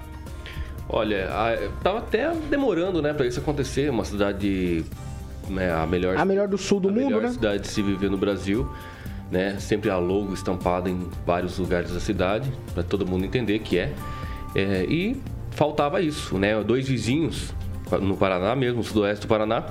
[0.93, 1.27] Olha,
[1.82, 3.89] tava até demorando, né, para isso acontecer.
[3.89, 4.86] Uma cidade
[5.49, 7.32] né, a melhor a melhor do sul do a mundo, melhor né?
[7.32, 8.69] cidade de se viver no Brasil,
[9.32, 9.58] né?
[9.60, 13.91] Sempre a logo estampada em vários lugares da cidade para todo mundo entender que é.
[14.56, 14.86] é.
[14.88, 16.63] E faltava isso, né?
[16.63, 17.53] Dois vizinhos
[17.99, 19.63] no Paraná mesmo, no sudoeste do Paraná,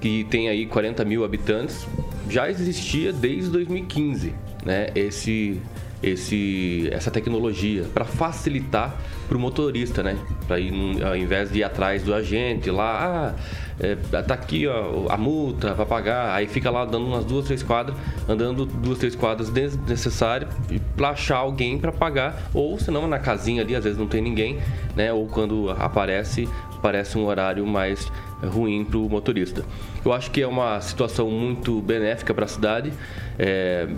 [0.00, 1.86] que tem aí 40 mil habitantes,
[2.30, 4.32] já existia desde 2015,
[4.64, 4.88] né?
[4.94, 5.60] Esse
[6.02, 8.94] esse, essa tecnologia para facilitar
[9.28, 10.16] para o motorista, né?
[10.46, 10.72] Para ir,
[11.04, 13.42] ao invés de ir atrás do agente lá, ah,
[13.80, 17.62] é, tá aqui ó, a multa para pagar, aí fica lá dando umas duas, três
[17.62, 17.96] quadras,
[18.28, 20.48] andando duas, três quadras desnecessário
[20.96, 24.58] para achar alguém para pagar, ou senão na casinha ali, às vezes não tem ninguém,
[24.96, 25.12] né?
[25.12, 28.10] Ou quando aparece, aparece um horário mais
[28.42, 29.64] ruim para o motorista.
[30.04, 32.92] Eu acho que é uma situação muito benéfica para a cidade.
[33.38, 33.88] É,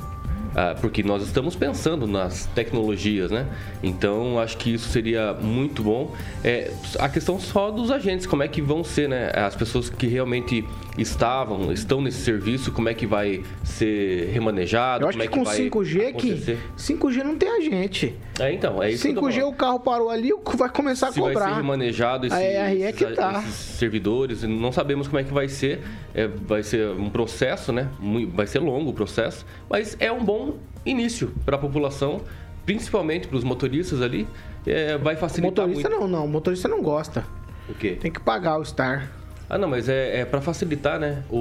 [0.55, 3.47] Ah, porque nós estamos pensando nas tecnologias, né?
[3.83, 6.15] Então acho que isso seria muito bom.
[6.43, 9.31] É, a questão só dos agentes, como é que vão ser, né?
[9.35, 10.65] As pessoas que realmente
[11.03, 15.05] estavam, estão nesse serviço, como é que vai ser remanejado?
[15.05, 16.59] Eu acho como que é com vai 5G que acontecer?
[16.77, 18.15] 5G não tem agente.
[18.39, 19.53] É, então, é isso que eu tô 5G falando.
[19.53, 21.57] o carro parou ali, vai começar a se vai ser cobrar.
[21.57, 23.43] remanejado esse, A ERE é que esses, tá.
[23.47, 25.81] esses servidores, não sabemos como é que vai ser.
[26.15, 27.89] É, vai ser um processo, né?
[28.35, 32.21] Vai ser longo o processo, mas é um bom início para a população,
[32.67, 34.27] principalmente para os motoristas ali.
[34.67, 36.01] É, vai facilitar Motorista muito.
[36.01, 36.29] não, não.
[36.29, 37.25] Motorista não gosta.
[37.69, 37.97] O quê?
[38.01, 39.20] Tem que pagar o Star.
[39.53, 41.25] Ah, não, mas é, é para facilitar, né?
[41.29, 41.37] O,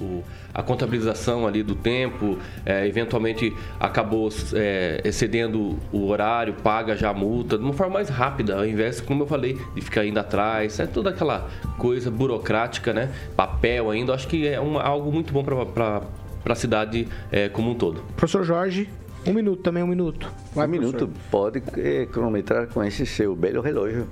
[0.00, 7.10] o- a contabilização ali do tempo, é, eventualmente acabou é, excedendo o horário, paga já
[7.10, 10.20] a multa, de uma forma mais rápida, ao invés, como eu falei, de ficar indo
[10.20, 13.10] atrás, é toda aquela coisa burocrática, né?
[13.36, 16.02] Papel ainda, acho que é uma- algo muito bom para
[16.46, 18.00] a cidade é, como um todo.
[18.16, 18.88] Professor Jorge,
[19.26, 20.30] um minuto também, um minuto.
[20.54, 24.06] Vai, um minuto pode eh, cronometrar com esse seu belo relógio,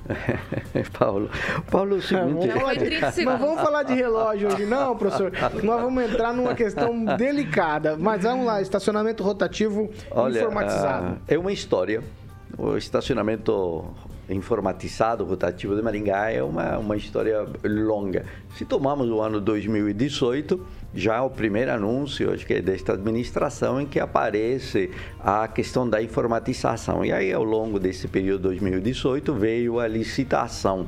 [0.98, 1.28] Paulo.
[1.70, 2.48] Paulo, é o seguinte...
[2.48, 5.32] Vamos falar de- Não vamos falar de relógio hoje, não, professor.
[5.62, 7.96] Nós vamos entrar numa questão delicada.
[7.98, 11.06] Mas vamos lá, estacionamento rotativo Olha, informatizado.
[11.06, 12.02] ah, é uma história.
[12.58, 13.84] O estacionamento
[14.32, 18.24] informatizado, rotativo de Maringá é uma, uma história longa.
[18.56, 20.60] Se tomamos o ano 2018,
[20.94, 24.90] já o primeiro anúncio, acho que é desta administração, em que aparece
[25.20, 27.04] a questão da informatização.
[27.04, 30.86] E aí, ao longo desse período 2018, veio a licitação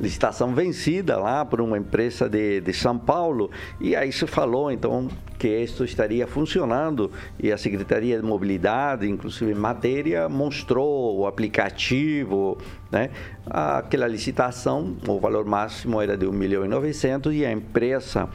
[0.00, 3.50] licitação vencida lá por uma empresa de, de São Paulo.
[3.80, 7.10] E aí se falou então que isto estaria funcionando.
[7.38, 12.58] E a Secretaria de Mobilidade, inclusive matéria, mostrou o aplicativo,
[12.90, 13.10] né?
[13.46, 18.28] Aquela licitação, o valor máximo era de 1 milhão e 900 e a empresa,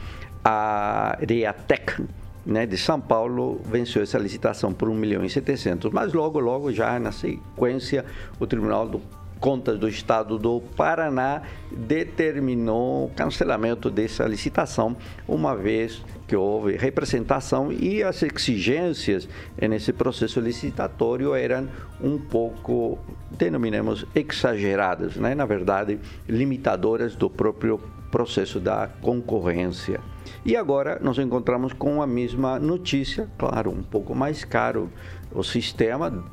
[0.44, 2.02] a Reatec,
[2.44, 6.70] né, de São Paulo venceu essa licitação por 1 milhão e 700, mas logo, logo
[6.72, 8.04] já na sequência
[8.38, 9.00] o Tribunal do
[9.40, 14.96] Contas do Estado do Paraná determinou o cancelamento dessa licitação,
[15.28, 19.28] uma vez que houve representação e as exigências
[19.60, 21.68] nesse processo licitatório eram
[22.00, 22.98] um pouco,
[23.30, 25.34] denominamos, exageradas, né?
[25.34, 27.78] na verdade, limitadoras do próprio
[28.10, 30.00] processo da concorrência.
[30.44, 34.90] E agora nos encontramos com a mesma notícia, claro, um pouco mais caro
[35.32, 36.24] o sistema,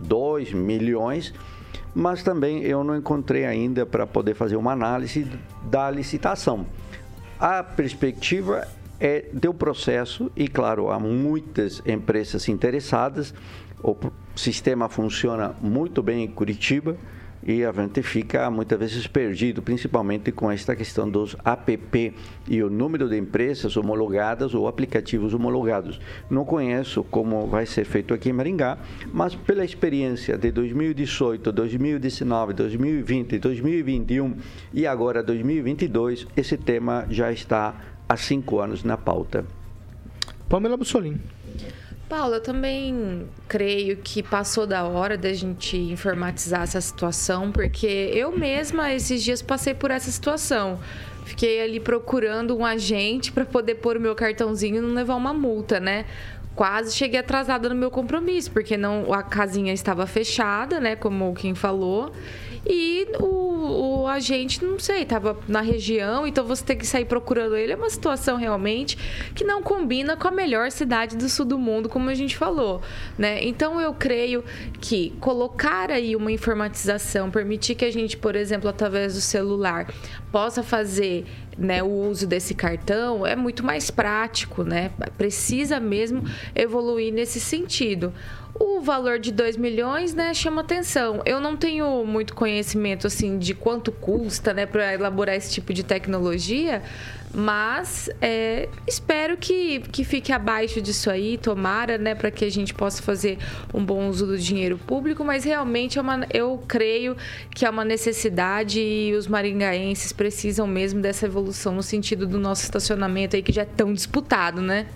[0.00, 1.32] 2 milhões,
[1.94, 5.26] mas também eu não encontrei ainda para poder fazer uma análise
[5.64, 6.66] da licitação.
[7.38, 8.66] A perspectiva
[8.98, 13.32] é do processo e, claro, há muitas empresas interessadas.
[13.82, 13.96] O
[14.36, 16.96] sistema funciona muito bem em Curitiba
[17.42, 22.14] e a gente fica muitas vezes perdido, principalmente com esta questão dos app
[22.48, 26.00] e o número de empresas homologadas ou aplicativos homologados.
[26.28, 28.78] Não conheço como vai ser feito aqui em Maringá,
[29.12, 34.36] mas pela experiência de 2018, 2019, 2020, 2021
[34.72, 37.74] e agora 2022, esse tema já está
[38.08, 39.44] há cinco anos na pauta.
[40.48, 41.20] Pamela Bussolini.
[42.10, 48.36] Paula, eu também creio que passou da hora da gente informatizar essa situação, porque eu
[48.36, 50.80] mesma esses dias passei por essa situação.
[51.24, 55.32] Fiquei ali procurando um agente para poder pôr o meu cartãozinho e não levar uma
[55.32, 56.04] multa, né?
[56.56, 60.96] Quase cheguei atrasada no meu compromisso, porque não a casinha estava fechada, né?
[60.96, 62.10] Como quem falou.
[62.66, 67.56] E o, o agente, não sei, estava na região, então você tem que sair procurando
[67.56, 67.72] ele.
[67.72, 68.98] É uma situação realmente
[69.34, 72.82] que não combina com a melhor cidade do sul do mundo, como a gente falou,
[73.16, 73.42] né?
[73.42, 74.44] Então eu creio
[74.80, 79.92] que colocar aí uma informatização, permitir que a gente, por exemplo, através do celular,
[80.30, 81.26] possa fazer
[81.58, 84.90] né, o uso desse cartão é muito mais prático, né?
[85.18, 86.22] Precisa mesmo
[86.54, 88.12] evoluir nesse sentido.
[88.54, 91.22] O valor de 2 milhões, né, chama atenção.
[91.24, 95.82] Eu não tenho muito conhecimento assim de quanto custa, né, para elaborar esse tipo de
[95.82, 96.82] tecnologia,
[97.32, 102.74] mas é, espero que, que fique abaixo disso aí, tomara, né, para que a gente
[102.74, 103.38] possa fazer
[103.72, 107.16] um bom uso do dinheiro público, mas realmente é uma, eu creio
[107.54, 112.64] que é uma necessidade e os maringaenses precisam mesmo dessa evolução no sentido do nosso
[112.64, 114.86] estacionamento aí que já é tão disputado, né?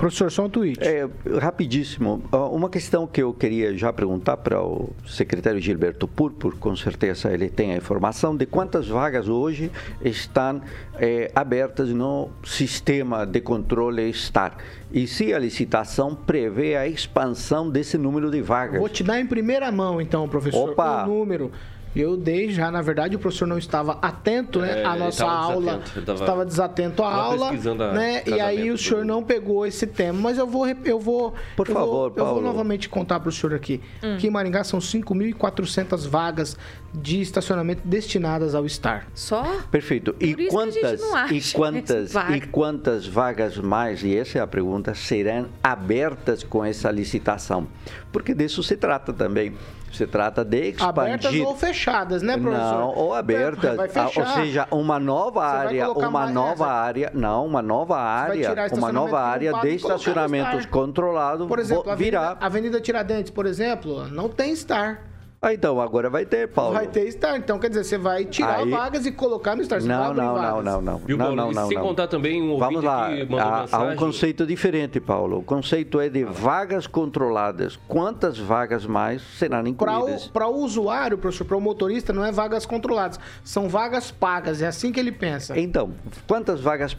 [0.00, 0.82] Professor, só um tweet.
[0.82, 1.06] É,
[1.38, 2.22] rapidíssimo.
[2.32, 7.30] Ah, Uma questão que eu queria já perguntar para o secretário Gilberto Purpur, com certeza
[7.30, 9.70] ele tem a informação de quantas vagas hoje
[10.02, 10.62] estão
[10.94, 14.56] eh, abertas no sistema de controle STAR.
[14.90, 18.80] E se a licitação prevê a expansão desse número de vagas.
[18.80, 21.04] Vou te dar em primeira mão, então, professor, Opa!
[21.04, 21.52] o número.
[21.94, 24.82] Eu dei já, na verdade, o professor não estava atento, né?
[24.82, 25.60] É, à ele nossa aula.
[25.78, 28.22] desatento, ele estava- desatento à estava aula, pesquisando a né?
[28.26, 31.74] E aí o senhor não pegou esse tema, mas eu vou eu vou Por eu
[31.74, 32.40] vou- favor, eu vou Paulo.
[32.42, 33.80] novamente contar para o senhor aqui.
[34.18, 36.56] Que em Maringá são 5.400 vagas
[36.94, 39.06] de estacionamento destinadas ao Star.
[39.14, 39.42] Só?
[39.70, 40.12] Perfeito.
[40.14, 44.38] Por E a quantas, gente não acha e quantas, e quantas vagas mais, e essa
[44.38, 47.66] é a pergunta, serão abertas com essa licitação?
[48.12, 49.52] Porque disso se trata também.
[49.92, 50.88] Se trata de expandir.
[50.88, 52.78] Abertas ou fechadas, né, professor?
[52.78, 53.78] Não, ou abertas,
[54.16, 58.92] ou seja, uma nova Você área, uma nova vai- área, não, uma nova área, uma
[58.92, 62.36] nova área de estacionamentos controlados Por exemplo, a Avenida, virá.
[62.40, 65.09] Avenida Tiradentes, por exemplo, não tem Star.
[65.42, 66.74] Ah, então, agora vai ter, Paulo.
[66.74, 67.34] Vai ter Star.
[67.36, 69.80] Então, quer dizer, você vai tirar Aí- vagas e colocar no Star.
[69.80, 70.98] Você Não, não, não, não, não.
[70.98, 71.36] Viu, não, Paulo?
[71.36, 71.82] não, E não, sem não.
[71.82, 75.38] contar também um Vamos lá, que mandou há, há um conceito diferente, Paulo.
[75.38, 77.78] O conceito é de vagas controladas.
[77.88, 80.26] Quantas vagas mais serão Para incluídas?
[80.26, 84.60] o, pra o usuário, professor, para o motorista, não é vagas controladas, são vagas pagas.
[84.60, 85.58] É assim que ele pensa.
[85.58, 85.92] Então,
[86.28, 86.94] quantas vagas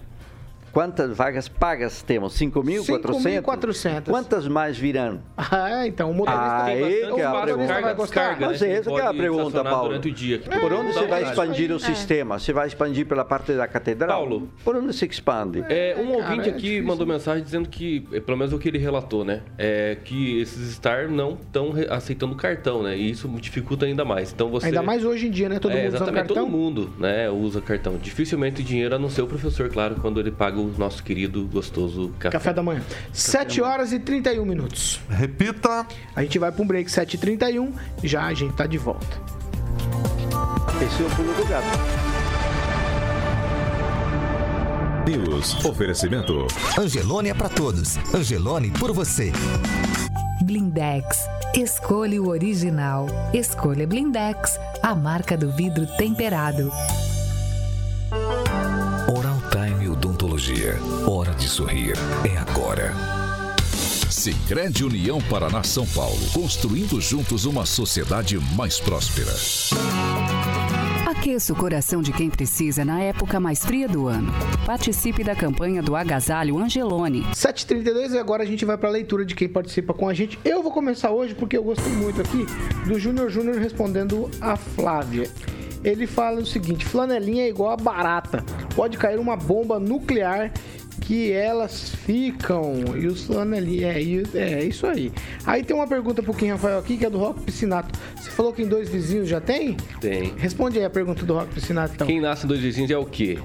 [0.71, 2.37] quantas vagas pagas temos?
[2.37, 3.41] 5.400?
[3.43, 4.05] 5.400.
[4.09, 5.19] Quantas mais virão?
[5.37, 7.67] Ah, então o motorista Aí tem que é a o pergunta.
[7.81, 8.01] vai gostar.
[8.21, 8.71] Descarga, Mas né?
[8.71, 9.89] essa Você que é a pergunta, Paulo.
[9.89, 10.39] Durante o dia.
[10.39, 11.29] Por onde você vai vontade.
[11.29, 11.79] expandir o É.
[11.79, 12.39] sistema?
[12.39, 14.09] Você vai expandir pela parte da catedral?
[14.19, 14.49] Paulo.
[14.63, 15.63] Por onde se expande?
[15.69, 16.83] É, um cara, ouvinte é aqui difícil.
[16.85, 19.41] mandou mensagem dizendo que, pelo menos o que ele relatou, né?
[19.57, 22.97] É que esses Star não estão aceitando cartão, né?
[22.97, 24.31] E isso dificulta ainda mais.
[24.31, 24.67] Então você.
[24.67, 25.59] Ainda mais hoje em dia, né?
[25.59, 26.35] Todo é, mundo exatamente, cartão.
[26.35, 27.97] todo mundo, né, usa cartão.
[27.97, 32.13] Dificilmente dinheiro, a não ser o professor, claro, quando ele paga o nosso querido, gostoso
[32.19, 32.31] café.
[32.31, 32.81] Café da manhã.
[33.11, 34.99] 7 horas e 31 minutos.
[35.09, 35.85] Repita.
[36.15, 37.73] A gente vai para um break 7h31.
[38.03, 39.21] Já a gente tá de volta.
[40.81, 42.11] Esse é o pulo do gato.
[45.07, 45.65] News.
[45.65, 46.47] Oferecimento.
[46.77, 47.97] Angelone é pra todos.
[48.13, 49.31] Angelone por você.
[50.43, 51.27] Blindex.
[51.55, 53.07] Escolha o original.
[53.33, 56.71] Escolha Blindex, a marca do vidro temperado.
[61.07, 61.93] Hora de sorrir.
[62.25, 62.91] É agora.
[64.09, 66.17] Sicredi União Paraná São Paulo.
[66.33, 69.31] Construindo juntos uma sociedade mais próspera.
[71.07, 74.33] Aqueça o coração de quem precisa na época mais fria do ano.
[74.65, 77.21] Participe da campanha do Agasalho Angelone.
[77.35, 80.39] 7h32 e agora a gente vai para a leitura de quem participa com a gente.
[80.43, 82.47] Eu vou começar hoje porque eu gostei muito aqui
[82.87, 85.29] do Júnior Júnior respondendo a Flávia.
[85.83, 88.43] Ele fala o seguinte: flanelinha é igual a barata.
[88.75, 90.51] Pode cair uma bomba nuclear
[91.01, 92.97] que elas ficam.
[92.97, 94.35] E os flanelinhas.
[94.35, 95.11] É, é isso aí.
[95.45, 97.97] Aí tem uma pergunta pro Kim Rafael aqui que é do Rock Piscinato.
[98.15, 99.75] Você falou que em dois vizinhos já tem?
[99.99, 100.33] Tem.
[100.37, 102.07] Responde aí a pergunta do Rock Piscinato então.
[102.07, 103.39] Quem nasce em dois vizinhos é o quê?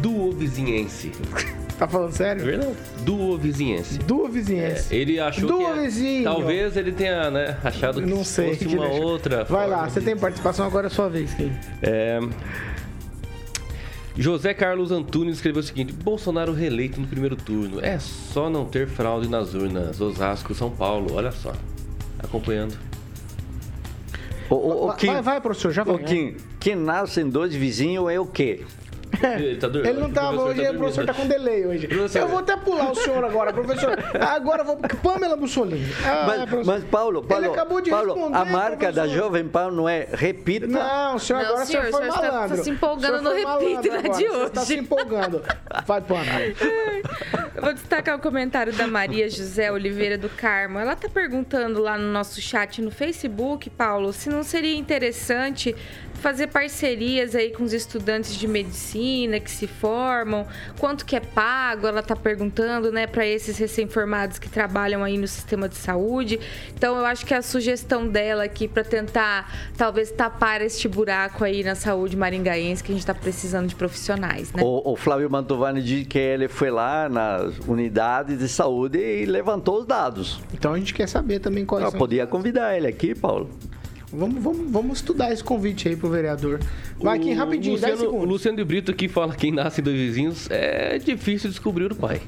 [0.00, 1.12] Duo vizinhense.
[1.78, 2.42] Tá falando É sério?
[2.44, 2.72] verdade?
[3.02, 3.98] Duo vizinhense.
[3.98, 4.94] Do vizinhense.
[4.94, 6.24] Ele achou Do que é- vizinho.
[6.24, 8.54] talvez ele tenha, né, achado que Não sei.
[8.54, 9.44] fosse que uma deixa- outra.
[9.44, 11.52] Vai lá, forma você de- tem participação, agora é sua vez, Kim.
[11.82, 12.18] É...
[14.18, 17.84] José Carlos Antunes escreveu o seguinte: Bolsonaro reeleito no primeiro turno.
[17.84, 20.00] É só não ter fraude nas urnas.
[20.00, 21.12] Osasco, São Paulo.
[21.14, 21.52] Olha só.
[22.18, 22.74] Acompanhando.
[24.48, 25.96] O, o, o Vai, Kim, vai, vai, professor, já vai.
[25.96, 28.62] o Kim, quem nasce em dois vizinhos é o quê?
[29.22, 29.90] Ele, tá dormindo.
[29.90, 31.88] Ele não tá, professor hoje, o professor tá com delay hoje.
[31.88, 32.18] Professor.
[32.20, 33.96] Eu vou até pular o senhor agora, professor.
[34.20, 34.76] Agora eu vou.
[34.76, 35.86] Pamela Bussolini.
[36.04, 39.06] Ah, Mas, mas, Paulo, Paulo, Ele acabou de Paulo responder, a marca da.
[39.06, 40.66] Jovem Pan não é repita.
[40.66, 42.54] Não, o senhor Não, agora o senhor, senhor, foi o senhor está- malandro.
[42.54, 44.66] está se empolgando no repita da de Tá hoje.
[44.66, 45.42] se empolgando.
[45.86, 46.54] Vai, Pamela.
[47.60, 50.78] Vou destacar o comentário da Maria José Oliveira do Carmo.
[50.78, 55.74] Ela tá perguntando lá no nosso chat no Facebook, Paulo, se não seria interessante
[56.16, 60.46] fazer parcerias aí com os estudantes de medicina que se formam,
[60.78, 65.28] quanto que é pago, ela tá perguntando, né, para esses recém-formados que trabalham aí no
[65.28, 66.40] sistema de saúde.
[66.74, 71.62] Então eu acho que a sugestão dela aqui para tentar talvez tapar este buraco aí
[71.62, 74.62] na saúde maringaense que a gente tá precisando de profissionais, né?
[74.62, 79.80] O, o Flávio Mantovani diz que ele foi lá nas unidades de saúde e levantou
[79.80, 80.40] os dados.
[80.52, 81.98] Então a gente quer saber também quais Eu são.
[81.98, 83.50] podia convidar ele aqui, Paulo.
[84.12, 86.60] Vamos, vamos, vamos estudar esse convite aí pro vereador.
[86.98, 88.28] Vai aqui O rapidinho, 10 Luciano, o segundos.
[88.28, 91.94] Luciano de Brito aqui fala que quem nasce em dois vizinhos é difícil descobrir o
[91.94, 92.20] pai.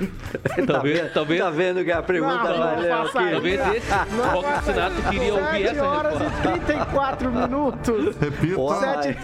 [0.66, 3.12] talvez, talvez, Tá vendo que a pergunta Não, não valeu aqui?
[3.12, 5.08] talvez esse Não Senato isso.
[5.10, 6.48] queria ouvir 7 essa horas resposta.
[6.56, 8.16] e 34 minutos.
[8.16, 8.60] Repita.
[8.60, 9.18] Ó, Sete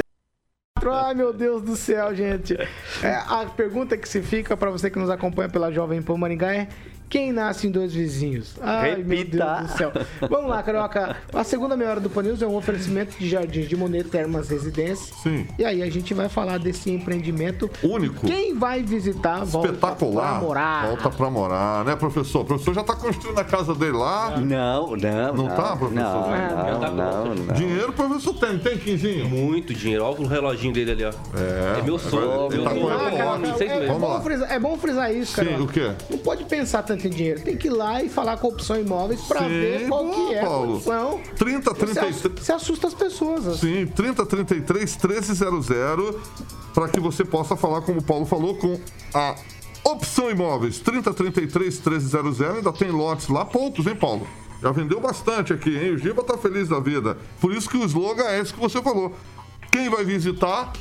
[0.82, 2.54] Ai, meu Deus do céu, gente.
[3.02, 6.54] É, a pergunta que se fica para você que nos acompanha pela Jovem Pan Maringá
[6.54, 6.68] é
[7.10, 8.54] Quem nasce em dois vizinhos?
[8.62, 9.04] Ai, Repita.
[9.08, 9.92] meu Deus do céu.
[10.30, 11.16] Vamos lá, Carioca.
[11.34, 14.48] A segunda meia hora do Pan News é um oferecimento de Jardins de Monet Termas
[14.48, 15.12] Residência.
[15.20, 15.44] Sim.
[15.58, 17.68] E aí a gente vai falar desse empreendimento.
[17.82, 18.24] Único.
[18.24, 20.38] Quem vai visitar, volta Espetacular.
[20.38, 20.86] pra morar.
[20.86, 22.42] Volta pra morar, né, professor?
[22.42, 24.38] O professor já tá construindo a casa dele lá.
[24.38, 25.92] Não, não, Não tá, professor?
[25.92, 27.54] Não, É, não, não, não.
[27.56, 29.28] Dinheiro o professor tem, tem, Quinzinho?
[29.28, 30.04] Muito dinheiro.
[30.04, 31.10] Olha o reloginho dele ali, ó.
[31.36, 31.80] É.
[31.80, 32.46] É meu sonho.
[32.52, 32.88] Ele meu tá sonho.
[32.88, 33.86] Ah, cara, é.
[33.88, 35.62] Vamos bom frisar, é bom frisar isso, Sim, cara.
[35.64, 35.90] o quê?
[36.08, 37.40] Não pode pensar tanto em dinheiro.
[37.40, 40.40] Tem que ir lá e falar com a opção imóveis Sim, ver qual que é
[40.44, 40.64] Paulo.
[40.64, 41.20] a condição.
[41.36, 42.16] 30, Você, 33.
[42.26, 43.46] ass- você assusta as pessoas.
[43.46, 43.86] assim.
[43.86, 46.16] Sim, 3033 1300
[46.74, 48.78] para que você possa falar, como o Paulo falou, com
[49.14, 49.34] a
[49.84, 52.40] Opção Imóveis 3033 1300.
[52.42, 54.26] Ainda tem lotes lá, poucos, hein, Paulo?
[54.62, 55.92] Já vendeu bastante aqui, hein?
[55.94, 57.16] O Giba tá feliz da vida.
[57.40, 59.14] Por isso que o slogan é esse que você falou.
[59.72, 60.72] Quem vai visitar,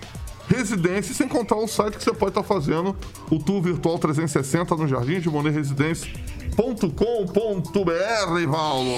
[0.49, 2.97] Residência, sem contar o site que você pode estar fazendo
[3.31, 8.91] o tour virtual 360 no Jardim de Monet Residência.com.br, Paulo.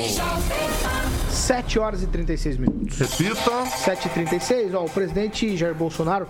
[1.30, 2.99] 7 horas e 36 minutos.
[2.99, 3.51] Repita.
[3.51, 6.28] 7h36, ó, o presidente Jair Bolsonaro,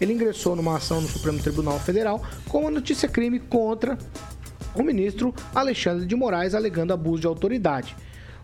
[0.00, 3.98] ele ingressou numa ação no Supremo Tribunal Federal com uma notícia crime contra
[4.74, 7.96] o ministro Alexandre de Moraes alegando abuso de autoridade.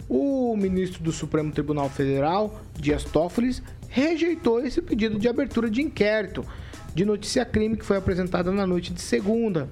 [0.08, 3.56] O ministro do Supremo Tribunal Federal, Dias Toffoli,
[3.90, 6.46] rejeitou esse pedido de abertura de inquérito
[6.94, 9.68] de notícia crime que foi apresentada na noite de segunda.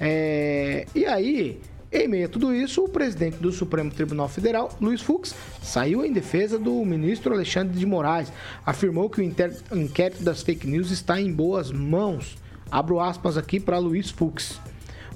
[0.00, 1.60] É, E aí,
[1.92, 6.12] em meio a tudo isso, o presidente do Supremo Tribunal Federal, Luiz Fux, saiu em
[6.12, 8.32] defesa do ministro Alexandre de Moraes.
[8.64, 12.38] Afirmou que o inquérito das fake news está em boas mãos.
[12.70, 14.60] Abro aspas aqui para Luiz Fux.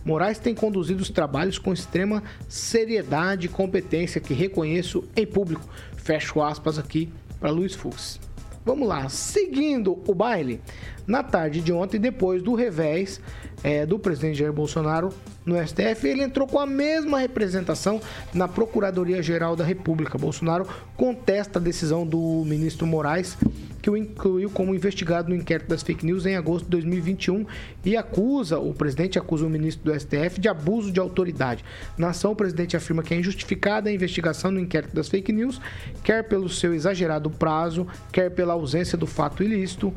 [0.05, 5.67] Moraes tem conduzido os trabalhos com extrema seriedade e competência que reconheço em público.
[5.97, 8.21] Fecho aspas aqui para Luiz Fux.
[8.65, 10.61] Vamos lá, seguindo o baile,
[11.07, 13.21] na tarde de ontem, depois do revés
[13.65, 15.09] eh, do presidente Jair Bolsonaro
[15.45, 18.01] no STF, ele entrou com a mesma representação
[18.33, 20.19] na Procuradoria-Geral da República.
[20.19, 23.37] Bolsonaro contesta a decisão do ministro Moraes,
[23.81, 27.47] que o incluiu como investigado no inquérito das fake news em agosto de 2021
[27.85, 31.65] e acusa, o presidente acusa o ministro do STF de abuso de autoridade.
[31.97, 35.61] Na ação, o presidente afirma que é injustificada a investigação no inquérito das fake news,
[36.03, 39.95] quer pelo seu exagerado prazo, quer pela ausência do fato ilícito.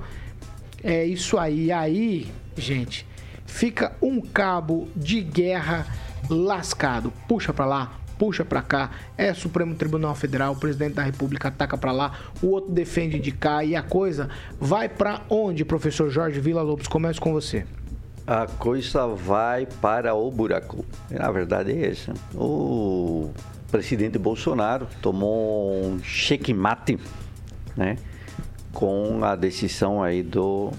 [0.83, 1.71] É isso aí.
[1.71, 3.06] Aí, gente,
[3.47, 5.87] fica um cabo de guerra
[6.29, 7.11] lascado.
[7.27, 8.91] Puxa pra lá, puxa pra cá.
[9.17, 12.11] É Supremo Tribunal Federal, o presidente da República ataca pra lá,
[12.43, 14.29] o outro defende de cá e a coisa
[14.59, 16.87] vai pra onde, professor Jorge Vila Lobos?
[16.87, 17.65] Começo com você.
[18.27, 20.85] A coisa vai para o buraco.
[21.09, 22.13] Na verdade é essa.
[22.35, 23.31] O
[23.71, 26.99] presidente Bolsonaro tomou um checkmate,
[27.75, 27.97] né?
[28.73, 30.71] Com a decisão aí do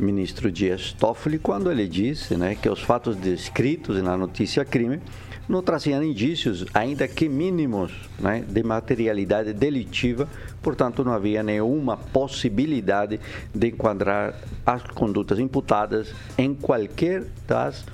[0.00, 5.00] ministro Dias Toffoli quando ele disse, né, que os fatos descritos na notícia crime
[5.48, 10.28] não traziam indícios, ainda que mínimos, né, de materialidade delitiva,
[10.62, 13.20] portanto não havia nenhuma possibilidade
[13.54, 14.34] de enquadrar
[14.64, 17.84] as condutas imputadas em qualquer das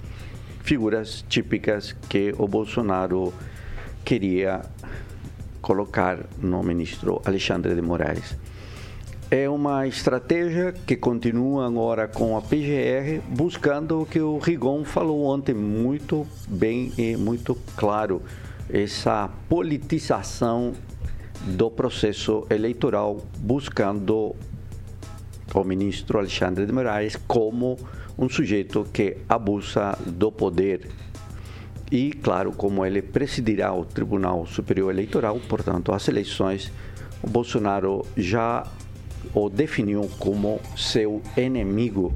[0.62, 3.32] figuras típicas que o Bolsonaro
[4.04, 4.62] queria
[5.62, 8.36] colocar no ministro Alexandre de Moraes.
[9.28, 15.24] É uma estratégia que continua agora com a PGR, buscando o que o Rigon falou
[15.24, 18.22] ontem muito bem e muito claro,
[18.70, 20.74] essa politização
[21.44, 24.36] do processo eleitoral, buscando
[25.52, 27.76] o ministro Alexandre de Moraes como
[28.16, 30.88] um sujeito que abusa do poder.
[31.90, 36.70] E, claro, como ele presidirá o Tribunal Superior Eleitoral, portanto, as eleições,
[37.20, 38.64] o Bolsonaro já
[39.34, 42.12] o definiu como seu inimigo.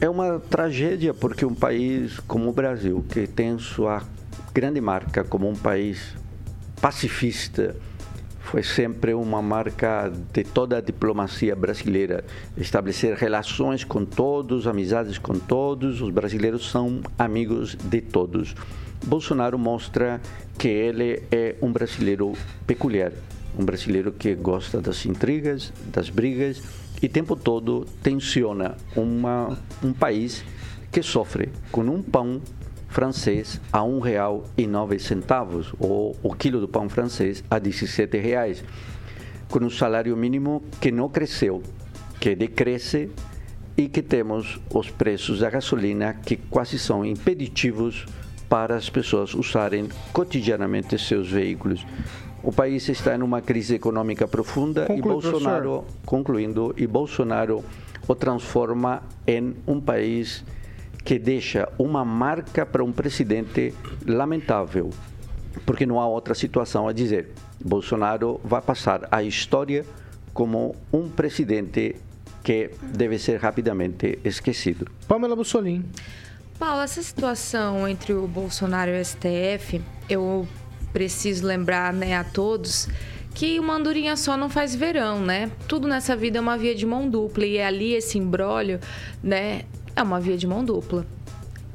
[0.00, 4.02] É uma tragédia porque um país como o Brasil, que tem sua
[4.54, 6.14] grande marca como um país
[6.80, 7.76] pacifista,
[8.50, 12.24] foi sempre uma marca de toda a diplomacia brasileira.
[12.56, 18.56] Estabelecer relações com todos, amizades com todos, os brasileiros são amigos de todos.
[19.06, 20.20] Bolsonaro mostra
[20.58, 22.32] que ele é um brasileiro
[22.66, 23.12] peculiar,
[23.58, 26.62] um brasileiro que gosta das intrigas, das brigas
[27.02, 30.44] e tempo todo tensiona uma, um país
[30.90, 32.40] que sofre com um pão
[32.88, 38.18] francês a um real e nove centavos, ou o quilo do pão francês a 17
[38.18, 38.64] reais,
[39.48, 41.62] com um salário mínimo que não cresceu
[42.20, 43.10] que decresce
[43.76, 48.04] e que temos os preços da gasolina que quase são impeditivos
[48.46, 51.86] para as pessoas usarem cotidianamente seus veículos.
[52.42, 57.64] O país está em uma crise econômica profunda Conclui, e Bolsonaro, concluindo, e Bolsonaro
[58.08, 60.42] o transforma em um país
[61.04, 63.74] que deixa uma marca para um presidente
[64.06, 64.90] lamentável,
[65.66, 67.32] porque não há outra situação a dizer.
[67.62, 69.84] Bolsonaro vai passar à história
[70.32, 71.96] como um presidente
[72.42, 74.86] que deve ser rapidamente esquecido.
[75.06, 75.84] Pamela Bussolini.
[76.58, 80.46] Paulo, essa situação entre o Bolsonaro e o STF, eu
[80.92, 82.88] preciso lembrar né, a todos
[83.34, 85.50] que uma andorinha só não faz verão, né?
[85.68, 88.80] Tudo nessa vida é uma via de mão dupla e ali esse imbróglio,
[89.22, 89.62] né,
[89.94, 91.06] é uma via de mão dupla.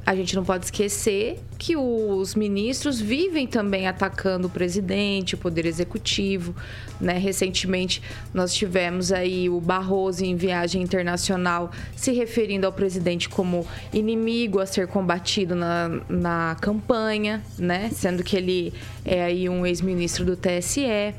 [0.06, 5.66] A gente não pode esquecer que os ministros vivem também atacando o presidente, o poder
[5.66, 6.54] executivo,
[7.00, 7.18] né?
[7.18, 8.00] Recentemente
[8.32, 14.66] nós tivemos aí o Barroso em viagem internacional se referindo ao presidente como inimigo a
[14.66, 17.90] ser combatido na, na campanha, né?
[17.92, 18.72] Sendo que ele
[19.04, 21.14] é aí um ex-ministro do TSE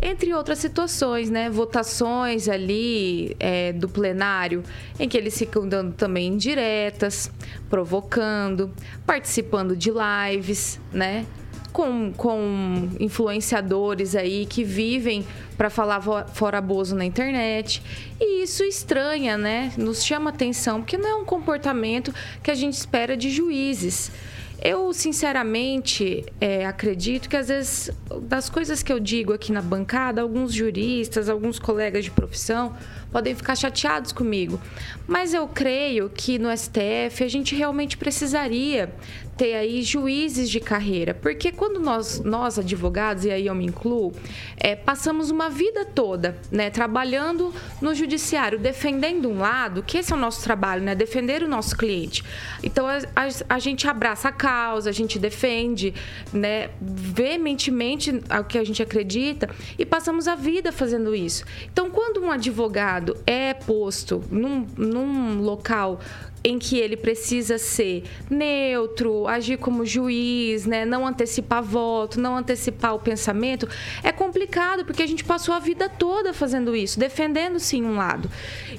[0.00, 1.50] entre outras situações, né?
[1.50, 4.62] Votações ali é, do plenário,
[4.98, 7.30] em que eles ficam dando também indiretas,
[7.68, 8.70] provocando,
[9.04, 11.26] participando de lives, né?
[11.72, 15.24] Com, com influenciadores aí que vivem
[15.56, 16.00] para falar
[16.32, 17.82] fora bozo na internet.
[18.20, 19.72] E isso estranha, né?
[19.76, 24.10] Nos chama atenção, porque não é um comportamento que a gente espera de juízes.
[24.60, 27.90] Eu, sinceramente, é, acredito que às vezes,
[28.22, 32.74] das coisas que eu digo aqui na bancada, alguns juristas, alguns colegas de profissão
[33.10, 34.60] podem ficar chateados comigo.
[35.06, 38.92] Mas eu creio que no STF a gente realmente precisaria
[39.38, 44.12] ter aí juízes de carreira, porque quando nós, nós advogados, e aí eu me incluo,
[44.56, 50.16] é, passamos uma vida toda, né, trabalhando no judiciário, defendendo um lado, que esse é
[50.16, 52.24] o nosso trabalho, né, defender o nosso cliente.
[52.64, 55.94] Então a, a, a gente abraça a causa, a gente defende,
[56.32, 59.48] né, veementemente o que a gente acredita
[59.78, 61.44] e passamos a vida fazendo isso.
[61.72, 66.00] Então quando um advogado é posto num, num local
[66.42, 70.84] em que ele precisa ser neutro, agir como juiz, né?
[70.84, 73.68] não antecipar voto, não antecipar o pensamento,
[74.02, 78.30] é complicado porque a gente passou a vida toda fazendo isso, defendendo sim um lado.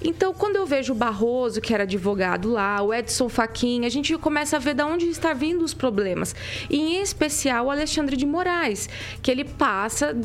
[0.03, 4.17] Então, quando eu vejo o Barroso, que era advogado lá, o Edson Fachin, a gente
[4.17, 6.35] começa a ver de onde está vindo os problemas.
[6.69, 8.89] E, em especial o Alexandre de Moraes,
[9.21, 10.15] que ele passa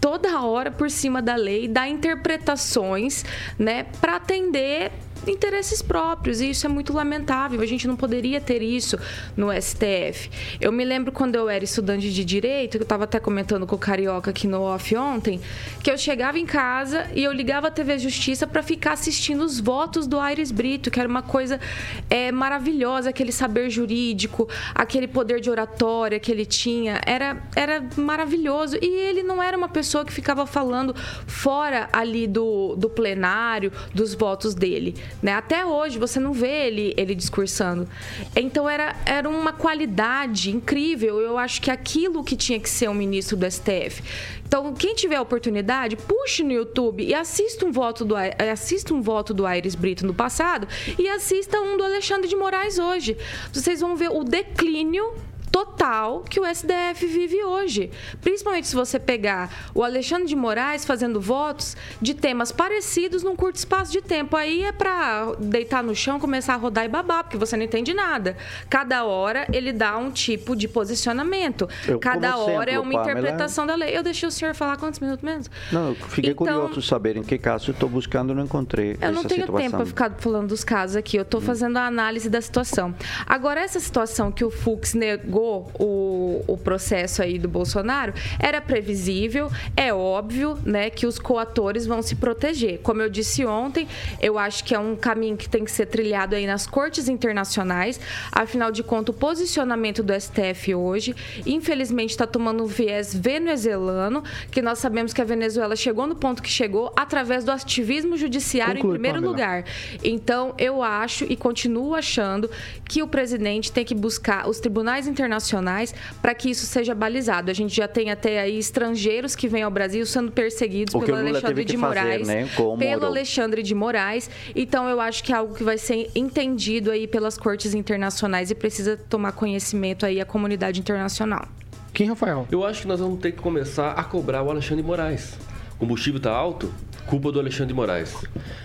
[0.00, 3.24] toda hora por cima da lei, dá interpretações,
[3.58, 4.90] né, para atender
[5.26, 7.60] interesses próprios, e isso é muito lamentável.
[7.60, 8.98] A gente não poderia ter isso
[9.36, 10.30] no STF.
[10.60, 13.78] Eu me lembro quando eu era estudante de direito, eu estava até comentando com o
[13.78, 15.40] Carioca aqui no off ontem,
[15.82, 19.60] que eu chegava em casa e eu ligava a TV Justiça para ficar assistindo os
[19.60, 21.60] votos do Aires Brito, que era uma coisa
[22.08, 28.76] é, maravilhosa, aquele saber jurídico, aquele poder de oratória que ele tinha, era, era maravilhoso.
[28.80, 30.94] E ele não era uma pessoa que ficava falando
[31.26, 34.94] fora ali do, do plenário, dos votos dele.
[35.22, 35.32] Né?
[35.32, 37.88] Até hoje você não vê ele, ele discursando.
[38.34, 41.20] Então era, era uma qualidade incrível.
[41.20, 44.02] Eu acho que aquilo que tinha que ser um ministro do STF.
[44.50, 49.00] Então, quem tiver a oportunidade, puxe no YouTube e assista um voto do, assista um
[49.00, 50.66] voto do Aires Brito no passado
[50.98, 53.16] e assista um do Alexandre de Moraes hoje.
[53.52, 55.14] Vocês vão ver o declínio
[55.50, 57.90] total que o SDF vive hoje.
[58.20, 63.56] Principalmente se você pegar o Alexandre de Moraes fazendo votos de temas parecidos num curto
[63.56, 64.36] espaço de tempo.
[64.36, 67.92] Aí é para deitar no chão, começar a rodar e babar, porque você não entende
[67.92, 68.36] nada.
[68.68, 71.68] Cada hora ele dá um tipo de posicionamento.
[71.86, 73.20] Eu, Cada hora é uma Pamela...
[73.20, 73.96] interpretação da lei.
[73.96, 75.50] Eu deixei o senhor falar quantos minutos menos?
[75.72, 79.12] Não, eu fiquei então, curioso saber em que caso eu estou buscando não encontrei Eu
[79.12, 79.56] não tenho situação.
[79.56, 81.16] tempo para ficar falando dos casos aqui.
[81.16, 81.44] Eu estou hum.
[81.44, 82.94] fazendo a análise da situação.
[83.26, 89.50] Agora, essa situação que o Fux negou o, o processo aí do Bolsonaro, era previsível,
[89.76, 92.80] é óbvio, né, que os coatores vão se proteger.
[92.82, 93.88] Como eu disse ontem,
[94.20, 98.00] eu acho que é um caminho que tem que ser trilhado aí nas cortes internacionais.
[98.32, 101.14] Afinal de contas, o posicionamento do STF hoje,
[101.46, 106.42] infelizmente, está tomando um viés venezuelano, que nós sabemos que a Venezuela chegou no ponto
[106.42, 109.32] que chegou através do ativismo judiciário Conclui, em primeiro Pamela.
[109.32, 109.64] lugar.
[110.02, 112.50] Então, eu acho e continuo achando
[112.88, 117.50] que o presidente tem que buscar os tribunais internacionais internacionais para que isso seja balizado.
[117.50, 121.64] A gente já tem até aí estrangeiros que vêm ao Brasil sendo perseguidos pelo Alexandre
[121.64, 122.48] de Moraes, fazer, né?
[122.78, 124.28] pelo Alexandre de Moraes.
[124.54, 128.54] Então eu acho que é algo que vai ser entendido aí pelas cortes internacionais e
[128.54, 131.46] precisa tomar conhecimento aí a comunidade internacional.
[131.92, 132.46] Quem, Rafael?
[132.50, 135.34] Eu acho que nós vamos ter que começar a cobrar o Alexandre de Moraes.
[135.74, 136.72] O combustível está alto,
[137.06, 138.14] culpa do Alexandre de Moraes.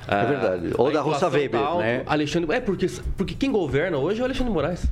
[0.08, 0.72] É verdade.
[0.78, 2.04] Ou da Rosa Weber, tá né?
[2.06, 2.88] Alexandre, é porque,
[3.18, 4.86] porque quem governa hoje é o Alexandre de Moraes.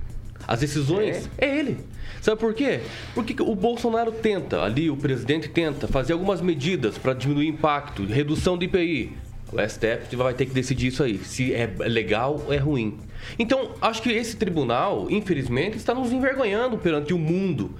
[0.48, 1.78] As decisões é, é ele.
[2.22, 2.80] Sabe por quê?
[3.14, 8.06] Porque o Bolsonaro tenta, ali o presidente tenta fazer algumas medidas para diminuir o impacto,
[8.06, 9.12] redução do IPI.
[9.52, 12.98] O STF vai ter que decidir isso aí, se é legal ou é ruim.
[13.38, 17.72] Então, acho que esse tribunal, infelizmente, está nos envergonhando perante o mundo.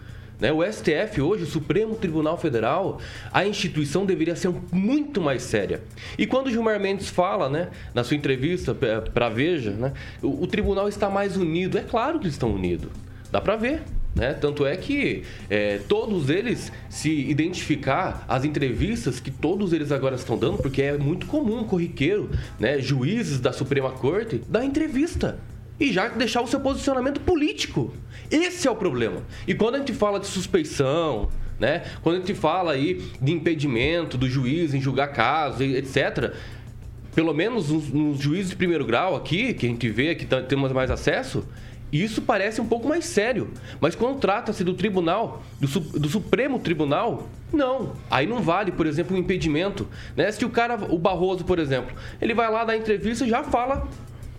[0.44, 0.52] Né?
[0.52, 3.00] O STF hoje, o Supremo Tribunal Federal,
[3.32, 5.82] a instituição deveria ser muito mais séria.
[6.18, 10.46] E quando o Gilmar Mendes fala, né, na sua entrevista para Veja, né, o, o
[10.46, 11.78] tribunal está mais unido.
[11.78, 12.92] É claro que eles estão unidos.
[13.32, 13.84] Dá para ver.
[14.14, 14.34] Né?
[14.34, 20.38] Tanto é que é, todos eles se identificar as entrevistas que todos eles agora estão
[20.38, 22.30] dando, porque é muito comum, corriqueiro,
[22.60, 22.80] né?
[22.80, 25.40] juízes da Suprema Corte, dar entrevista
[25.84, 27.94] e já deixar o seu posicionamento político.
[28.32, 29.22] Esse é o problema.
[29.46, 31.28] E quando a gente fala de suspeição,
[31.60, 31.84] né?
[32.02, 36.34] Quando a gente fala aí de impedimento do juiz em julgar casos, etc.
[37.14, 40.72] Pelo menos nos, juízes de primeiro grau aqui, que a gente vê que tá, temos
[40.72, 41.46] mais acesso,
[41.92, 43.52] isso parece um pouco mais sério.
[43.82, 47.92] Mas quando trata-se do tribunal, do, do, Supremo Tribunal, não.
[48.10, 49.86] Aí não vale, por exemplo, um impedimento.
[50.16, 50.32] Né?
[50.32, 53.86] Se o cara, o Barroso, por exemplo, ele vai lá dar entrevista e já fala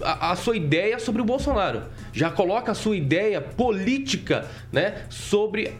[0.03, 1.85] a, a, sua ideia sobre o Bolsonaro.
[2.13, 5.73] Já coloca a sua ideia política né, sobre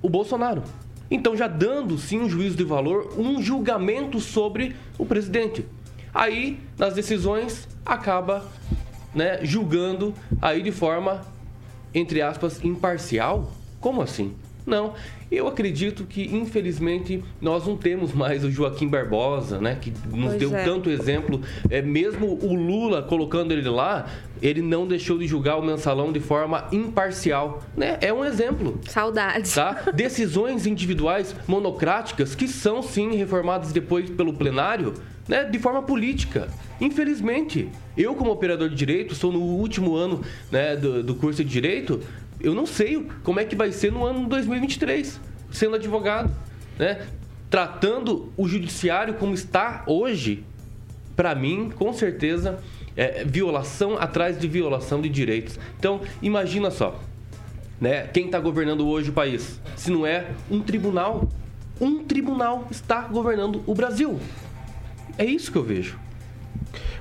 [0.00, 0.62] o Bolsonaro.
[1.10, 5.66] Então, já dando sim um juízo de valor, um julgamento sobre o presidente.
[6.14, 8.44] Aí, nas decisões, acaba
[9.14, 11.22] né, julgando aí de forma,
[11.94, 13.52] entre aspas, imparcial.
[13.80, 14.34] Como assim?
[14.64, 14.94] Não,
[15.30, 20.38] eu acredito que infelizmente nós não temos mais o Joaquim Barbosa, né, que nos pois
[20.38, 20.64] deu é.
[20.64, 21.40] tanto exemplo.
[21.68, 24.06] É mesmo o Lula colocando ele lá,
[24.40, 27.96] ele não deixou de julgar o mensalão de forma imparcial, né?
[28.00, 28.80] É um exemplo.
[28.88, 29.54] Saudades.
[29.54, 29.90] Tá?
[29.94, 34.94] Decisões individuais monocráticas que são sim reformadas depois pelo plenário,
[35.28, 36.48] né, de forma política.
[36.80, 41.50] Infelizmente, eu como operador de direito, sou no último ano né, do, do curso de
[41.50, 42.00] direito,
[42.40, 45.20] eu não sei como é que vai ser no ano 2023,
[45.50, 46.34] sendo advogado,
[46.78, 47.06] né?
[47.50, 50.44] Tratando o judiciário como está hoje,
[51.14, 52.58] para mim, com certeza,
[52.96, 55.58] é violação atrás de violação de direitos.
[55.78, 56.98] Então, imagina só,
[57.80, 58.06] né?
[58.08, 59.60] Quem está governando hoje o país?
[59.76, 61.28] Se não é um tribunal,
[61.80, 64.18] um tribunal está governando o Brasil.
[65.18, 65.98] É isso que eu vejo.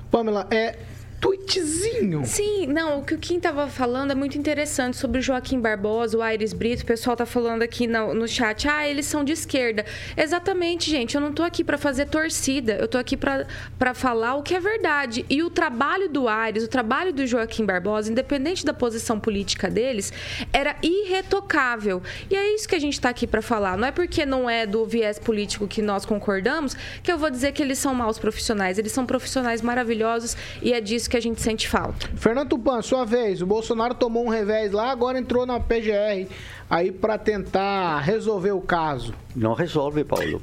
[0.09, 0.77] Pamela, é,
[1.21, 2.25] tweetzinho.
[2.25, 6.17] Sim, não, o que o Kim tava falando é muito interessante sobre o Joaquim Barbosa,
[6.17, 6.81] o Aires Brito.
[6.81, 9.85] O pessoal tá falando aqui no, no chat, ah, eles são de esquerda.
[10.17, 11.13] Exatamente, gente.
[11.13, 12.73] Eu não tô aqui para fazer torcida.
[12.73, 15.23] Eu tô aqui para falar o que é verdade.
[15.29, 20.11] E o trabalho do Aires, o trabalho do Joaquim Barbosa, independente da posição política deles,
[20.51, 22.01] era irretocável.
[22.31, 23.77] E é isso que a gente tá aqui para falar.
[23.77, 27.51] Não é porque não é do viés político que nós concordamos que eu vou dizer
[27.51, 28.79] que eles são maus profissionais.
[28.79, 32.09] Eles são profissionais maravilhosos e é disso que a gente sente falta.
[32.15, 33.41] Fernando Tupan, sua vez.
[33.41, 36.25] O Bolsonaro tomou um revés lá, agora entrou na PGR
[36.69, 39.13] aí para tentar resolver o caso.
[39.35, 40.41] Não resolve, Paulo.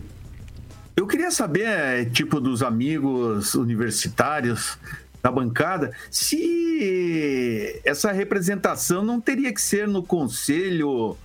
[0.94, 4.78] Eu queria saber, tipo, dos amigos universitários
[5.22, 11.16] da bancada, se essa representação não teria que ser no conselho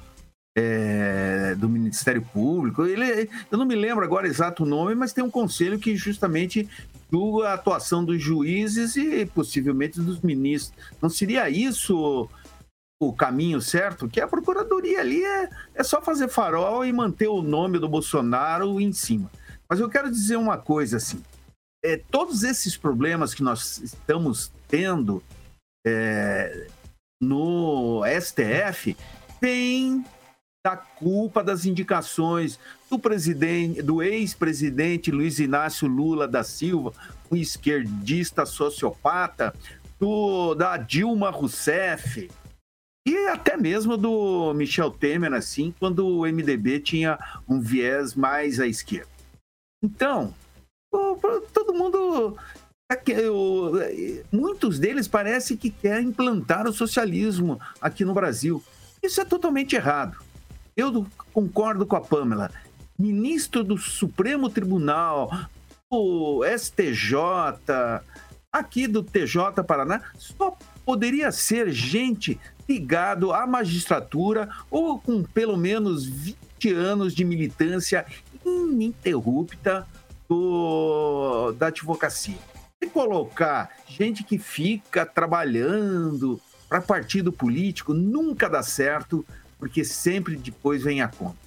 [0.55, 2.85] é, do Ministério Público.
[2.85, 6.67] Ele, eu não me lembro agora exato o nome, mas tem um conselho que justamente
[7.13, 10.73] julga a atuação dos juízes e possivelmente dos ministros.
[10.99, 12.27] Não seria isso
[12.99, 14.09] o caminho certo?
[14.09, 18.81] Que a procuradoria ali é, é só fazer farol e manter o nome do Bolsonaro
[18.81, 19.29] em cima.
[19.69, 21.21] Mas eu quero dizer uma coisa assim:
[21.85, 25.21] é, todos esses problemas que nós estamos tendo
[25.85, 26.67] é,
[27.21, 28.97] no STF
[29.39, 30.03] têm
[30.65, 32.57] da culpa das indicações
[32.89, 36.93] do presidente, do ex-presidente Luiz Inácio Lula da Silva,
[37.29, 39.53] um esquerdista sociopata,
[39.99, 42.29] do, da Dilma Rousseff
[43.05, 48.65] e até mesmo do Michel Temer, assim, quando o MDB tinha um viés mais à
[48.65, 49.11] esquerda.
[49.83, 50.33] Então,
[50.89, 52.37] todo mundo
[54.31, 58.63] muitos deles parece que querem implantar o socialismo aqui no Brasil.
[59.01, 60.17] Isso é totalmente errado.
[60.75, 62.51] Eu concordo com a Pamela.
[62.97, 65.29] Ministro do Supremo Tribunal,
[65.89, 67.15] o STJ,
[68.51, 76.05] aqui do TJ Paraná, só poderia ser gente ligado à magistratura ou com pelo menos
[76.05, 78.05] 20 anos de militância
[78.45, 79.87] ininterrupta
[80.27, 82.37] do, da advocacia.
[82.81, 89.25] E colocar gente que fica trabalhando para partido político nunca dá certo,
[89.63, 91.37] porque sempre depois vem a conta.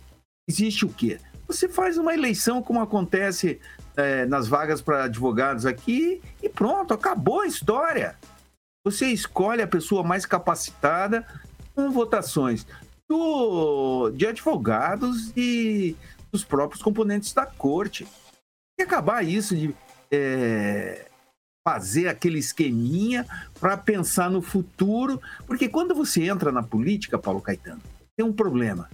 [0.48, 1.20] Existe o quê?
[1.46, 3.60] Você faz uma eleição como acontece
[3.94, 8.16] é, nas vagas para advogados aqui e pronto, acabou a história.
[8.86, 11.26] Você escolhe a pessoa mais capacitada
[11.74, 12.66] com votações
[13.06, 15.94] do, de advogados e
[16.32, 18.08] dos próprios componentes da corte.
[18.80, 19.74] E acabar isso de
[20.10, 21.06] é,
[21.62, 23.26] fazer aquele esqueminha
[23.60, 27.82] para pensar no futuro, porque quando você entra na política, Paulo Caetano,
[28.16, 28.88] tem um problema.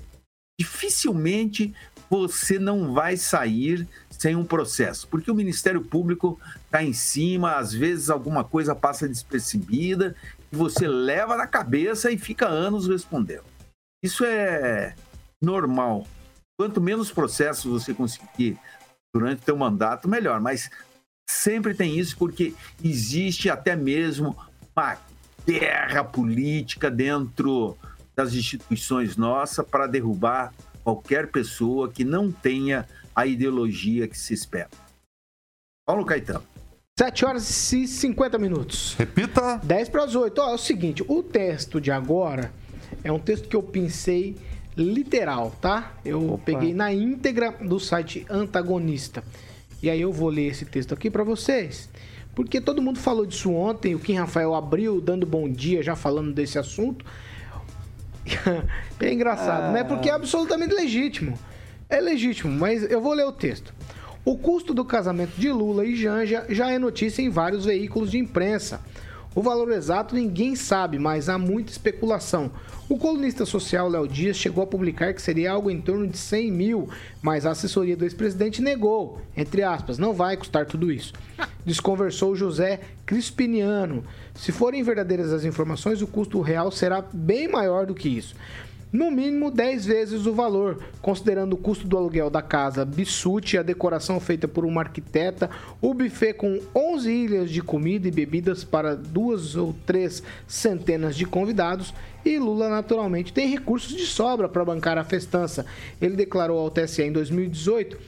[0.59, 1.75] Dificilmente
[2.11, 7.73] você não vai sair sem um processo, porque o Ministério Público está em cima, às
[7.73, 10.15] vezes alguma coisa passa despercebida
[10.53, 13.45] e você leva na cabeça e fica anos respondendo.
[14.05, 14.95] Isso é
[15.41, 16.07] normal.
[16.59, 18.59] Quanto menos processos você conseguir
[19.15, 20.41] durante seu mandato, melhor.
[20.41, 20.71] Mas
[21.29, 24.37] sempre tem isso porque existe até mesmo
[24.77, 24.99] uma
[25.47, 27.77] guerra política dentro
[28.15, 30.53] das instituições nossas para derrubar
[30.85, 34.71] qualquer pessoa que não tenha a ideologia que se espera.
[35.87, 36.45] Paulo Caetano.
[36.99, 38.95] 7 horas e 50 minutos.
[38.99, 39.61] Repita.
[39.63, 40.39] 10 para as 8.
[40.41, 42.53] Ó, é o seguinte, o texto de agora
[43.03, 44.37] é um texto que eu pensei
[44.77, 45.95] literal, tá?
[46.05, 46.45] Eu Opa.
[46.45, 49.25] peguei na íntegra do site Antagonista.
[49.83, 51.89] E aí eu vou ler esse texto aqui para vocês.
[52.35, 56.33] Porque todo mundo falou disso ontem, o Kim Rafael abriu dando bom dia já falando
[56.33, 57.05] desse assunto.
[59.01, 59.73] é engraçado, ah.
[59.73, 59.85] né?
[59.85, 61.39] Porque é absolutamente legítimo.
[61.89, 63.75] É legítimo, mas eu vou ler o texto.
[64.25, 68.19] O custo do casamento de Lula e Janja já é notícia em vários veículos de
[68.19, 68.81] imprensa.
[69.35, 72.51] O valor exato ninguém sabe, mas há muita especulação.
[72.89, 76.51] O colunista social Léo Dias chegou a publicar que seria algo em torno de 100
[76.51, 76.89] mil,
[77.23, 81.13] mas a assessoria do ex-presidente negou, entre aspas, não vai custar tudo isso.
[81.65, 84.05] Desconversou José Crispiniano.
[84.35, 88.35] Se forem verdadeiras as informações, o custo real será bem maior do que isso
[88.93, 93.63] no mínimo 10 vezes o valor, considerando o custo do aluguel da casa Bissuti, a
[93.63, 95.49] decoração feita por uma arquiteta,
[95.81, 101.25] o buffet com 11 ilhas de comida e bebidas para duas ou três centenas de
[101.25, 101.95] convidados.
[102.23, 105.65] E Lula, naturalmente, tem recursos de sobra para bancar a festança.
[106.01, 107.99] Ele declarou ao TSE em 2018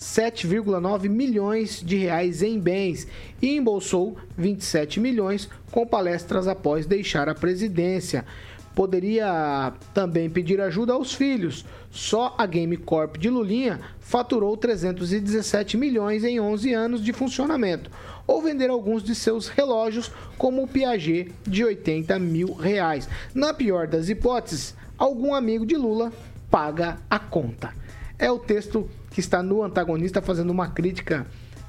[0.00, 3.06] 7,9 milhões de reais em bens
[3.42, 8.24] e embolsou 27 milhões com palestras após deixar a presidência
[8.74, 11.64] poderia também pedir ajuda aos filhos.
[11.90, 17.90] Só a Game Corp de Lulinha faturou 317 milhões em 11 anos de funcionamento,
[18.26, 23.08] ou vender alguns de seus relógios, como o Piaget de 80 mil reais.
[23.34, 26.12] Na pior das hipóteses, algum amigo de Lula
[26.50, 27.72] paga a conta.
[28.18, 31.26] É o texto que está no antagonista fazendo uma crítica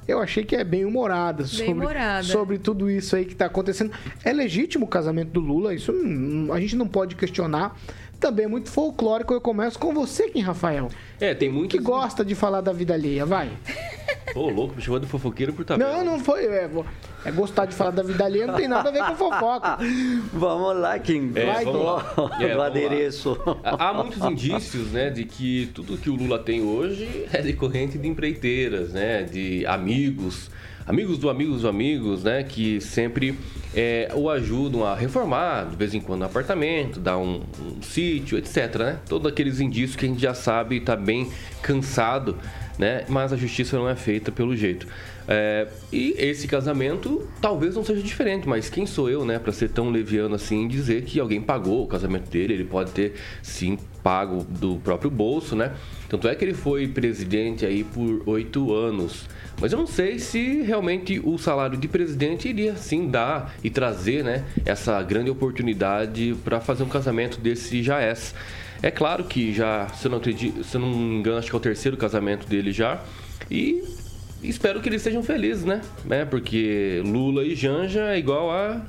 [0.08, 3.92] eu achei que é bem humorada, sobre, sobre tudo isso aí que está acontecendo.
[4.24, 5.94] É legítimo o casamento do Lula, isso
[6.54, 7.76] a gente não pode questionar.
[8.20, 9.34] Também é muito folclórico.
[9.34, 10.90] Eu começo com você, Kim Rafael.
[11.20, 11.72] É, tem muito.
[11.72, 13.50] Que gosta de falar da vida alheia, vai.
[14.36, 15.98] Ô, louco, me chamou de fofoqueiro por tabela.
[15.98, 16.46] Não, não foi.
[16.46, 16.70] É,
[17.26, 19.78] é, gostar de falar da vida alheia, não tem nada a ver com fofoca.
[20.34, 21.32] vamos lá, Kim.
[21.36, 22.38] É, vai, vamos lá.
[22.40, 23.38] É, o adereço.
[23.64, 28.08] Há muitos indícios, né, de que tudo que o Lula tem hoje é decorrente de
[28.08, 30.50] empreiteiras, né, de amigos
[30.86, 33.38] amigos do amigos do amigos, né, que sempre
[33.74, 38.38] é, o ajudam a reformar de vez em quando um apartamento, dar um, um sítio,
[38.38, 39.00] etc, né?
[39.08, 42.38] Todos aqueles indícios que a gente já sabe e está bem cansado,
[42.78, 43.06] né?
[43.08, 44.88] Mas a justiça não é feita pelo jeito.
[45.34, 49.70] É, e esse casamento talvez não seja diferente, mas quem sou eu, né, para ser
[49.70, 52.54] tão leviano assim dizer que alguém pagou o casamento dele?
[52.54, 55.74] Ele pode ter sim pago do próprio bolso, né?
[56.10, 59.26] Tanto é que ele foi presidente aí por oito anos.
[59.62, 64.26] Mas eu não sei se realmente o salário de presidente iria sim dar e trazer
[64.26, 68.36] né, essa grande oportunidade para fazer um casamento desse Jaés.
[68.84, 71.56] É claro que já, se eu não, acredito, se eu não me engano, acho que
[71.56, 73.02] é o terceiro casamento dele já.
[73.50, 73.82] E
[74.44, 75.82] espero que eles sejam felizes, né?
[76.10, 78.82] É, porque Lula e Janja é igual a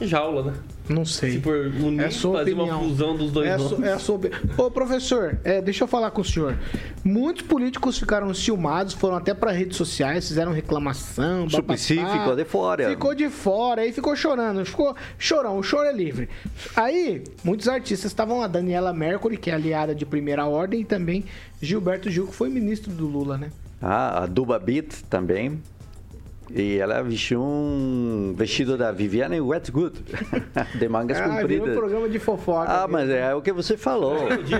[0.00, 0.54] jaula, né?
[0.88, 1.32] Não sei.
[1.32, 2.78] Se for unir, é sua fazer opinião.
[2.78, 3.70] uma fusão dos dois é nomes.
[3.70, 4.30] So, é sobre...
[4.58, 6.58] Ô, professor, é, deixa eu falar com o senhor.
[7.02, 11.48] Muitos políticos ficaram ciumados, foram até para redes sociais, fizeram reclamação.
[11.48, 12.90] Suplicy ficou de fora.
[12.90, 14.64] Ficou de fora, aí ficou chorando.
[14.64, 16.28] Ficou chorão, o choro é livre.
[16.76, 18.46] Aí, muitos artistas estavam lá.
[18.46, 21.24] Daniela Mercury, que é aliada de primeira ordem, e também
[21.62, 23.50] Gilberto Gil, que foi ministro do Lula, né?
[23.86, 25.60] Ah, a Duba Beat também.
[26.50, 29.98] E ela vestiu um vestido da Viviane Westwood,
[30.78, 31.68] de mangas ah, compridas.
[31.68, 32.70] um programa de fofoca.
[32.70, 34.16] Ah, mas é o que você falou.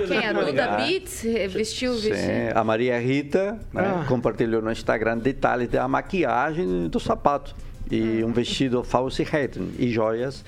[0.07, 0.27] Quem?
[0.27, 2.17] A Duda Beats vestiu o vestido?
[2.17, 4.05] Sim, a Maria Rita né, ah.
[4.07, 7.55] compartilhou no Instagram detalhes da maquiagem do sapato.
[7.91, 10.43] E um vestido falso Hatton e joias.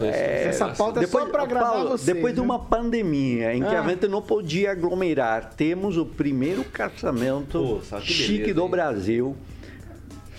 [0.00, 3.74] É, Essa pauta é só pra agradar Paulo, vocês, depois de uma pandemia em que
[3.74, 3.82] Ah.
[3.82, 8.70] a gente não podia aglomerar, temos o primeiro casamento Pô, chique beleza, do hein?
[8.70, 9.36] Brasil.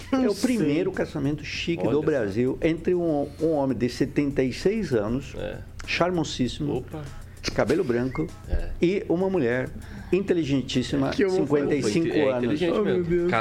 [0.10, 2.06] É o primeiro casamento chique Olha do só.
[2.06, 5.58] Brasil entre um, um homem de 76 anos, É.
[5.86, 7.04] charmosíssimo, Opa.
[7.54, 8.70] Cabelo branco, É.
[8.82, 9.70] e uma mulher
[10.12, 11.62] inteligentíssima, Que eu vou falar.
[11.70, 12.62] 55 é anos.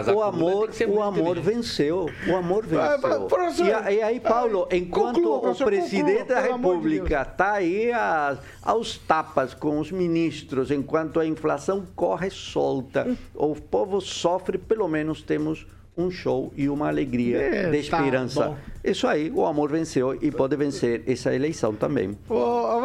[0.08, 2.08] Oh, O amor, o amor venceu.
[2.28, 3.26] O amor venceu.
[3.28, 7.52] professor, E, a- e aí, Paulo, enquanto conclua, o presidente conclua, da de República está
[7.52, 13.16] aí a- aos tapas com os ministros, enquanto a inflação corre solta, Hum.
[13.34, 15.66] o povo sofre, pelo menos temos
[15.96, 18.48] um show e uma alegria É, de tá esperança.
[18.48, 18.58] bom.
[18.84, 22.16] Isso aí, o amor venceu e pode vencer essa eleição também.
[22.28, 22.34] Ô,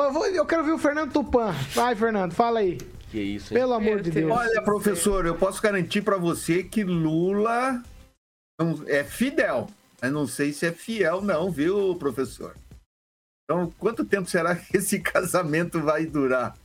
[0.05, 1.51] eu vou- eu quero ver o Fernando Tupan.
[1.74, 2.78] Vai, Fernando, fala aí.
[3.12, 3.59] Que isso, hein?
[3.59, 4.28] Pelo amor de Deus.
[4.28, 4.39] Deus.
[4.39, 7.84] Olha, professor, eu posso garantir para você que Lula
[8.88, 9.68] é fidel.
[10.01, 12.55] Mas não sei se é fiel, não, viu, professor?
[13.43, 16.55] Então, quanto tempo será que esse casamento vai durar?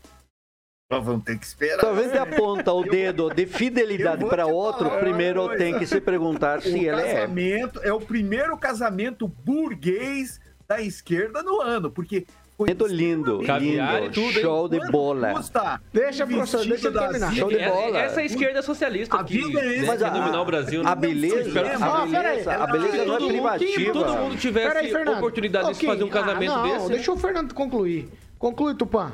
[0.89, 1.81] Nós vamos ter que esperar.
[1.81, 6.59] Talvez ele aponta o dedo de eu fidelidade para outro, primeiro tem que se perguntar
[6.59, 7.15] O se ele é.
[7.15, 12.25] casamento é o primeiro casamento burguês da esquerda no ano, porque
[12.57, 14.43] foi Muito lindo, Caviar lindo, e tudo, hein?
[14.43, 15.33] show de Quanto bola.
[15.35, 17.35] custa Deixa, um professor, deixa da terminar.
[17.35, 17.99] Show de É- bola.
[17.99, 19.97] Essa é a esquerda socialista A que vida é essa.
[19.99, 20.81] quer dominar o Brasil.
[20.83, 20.95] A né?
[20.95, 21.63] beleza, a
[22.05, 22.33] Ah, pera aí.
[22.37, 23.93] beleza, a beleza Se não é privativa.
[23.93, 25.17] todo mundo tivesse Fernando.
[25.19, 25.81] oportunidade Ok.
[25.81, 26.89] de fazer um casamento ah, não, desse.
[26.89, 26.95] né?
[26.95, 28.09] Deixa o Fernando concluir.
[28.39, 29.11] Conclui, Tupã.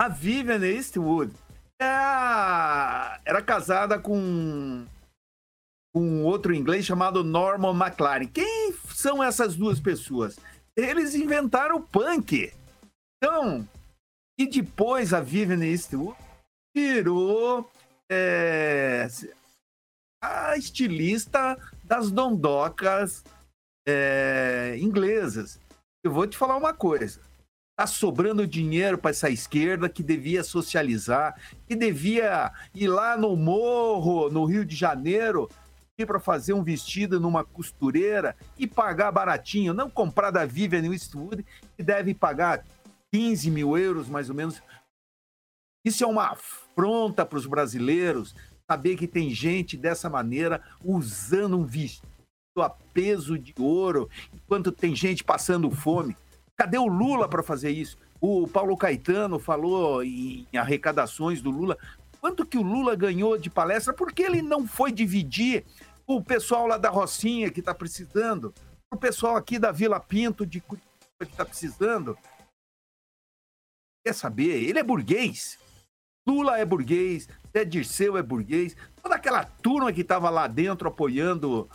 [0.00, 1.34] A Vivian Eastwood
[1.80, 4.86] é a- era casada com
[5.94, 8.26] com um outro inglês chamado Norman McLaren.
[8.28, 10.38] Quem são essas duas pessoas?
[10.76, 12.52] Eles inventaram o punk.
[13.16, 13.66] Então,
[14.38, 16.16] e depois a Vivian Eastwood
[16.76, 17.68] virou
[18.10, 19.08] é,
[20.22, 23.24] a estilista das dondocas
[23.88, 25.58] é, inglesas.
[26.04, 27.20] Eu vou te falar uma coisa.
[27.78, 34.28] Tá sobrando dinheiro para essa esquerda que devia socializar, que devia ir lá no morro,
[34.28, 35.48] no Rio de Janeiro,
[35.96, 41.46] ir para fazer um vestido numa costureira e pagar baratinho, não comprar da Vivian Westwood,
[41.76, 42.66] que deve pagar
[43.12, 44.60] 15 mil euros mais ou menos.
[45.84, 48.34] Isso é uma afronta para os brasileiros,
[48.68, 52.02] saber que tem gente dessa maneira usando um vestido
[52.56, 56.16] a peso de ouro, enquanto tem gente passando fome.
[56.58, 57.96] Cadê o Lula para fazer isso?
[58.20, 61.78] O Paulo Caetano falou em arrecadações do Lula.
[62.20, 63.94] Quanto que o Lula ganhou de palestra?
[63.94, 65.64] Por que ele não foi dividir
[66.04, 68.52] o pessoal lá da Rocinha que está precisando?
[68.92, 70.90] O pessoal aqui da Vila Pinto de Curitiba
[71.20, 72.18] que está precisando?
[74.04, 74.64] Quer saber?
[74.64, 75.58] Ele é burguês.
[76.28, 78.76] Lula é burguês, Zé Dirceu é burguês.
[79.00, 81.70] Toda aquela turma que estava lá dentro apoiando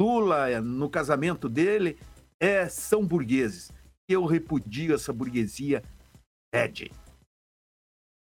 [0.00, 1.96] Lula no casamento dele
[2.40, 3.70] é, são burgueses.
[4.08, 5.82] Eu repudio essa burguesia.
[6.54, 6.92] Ed.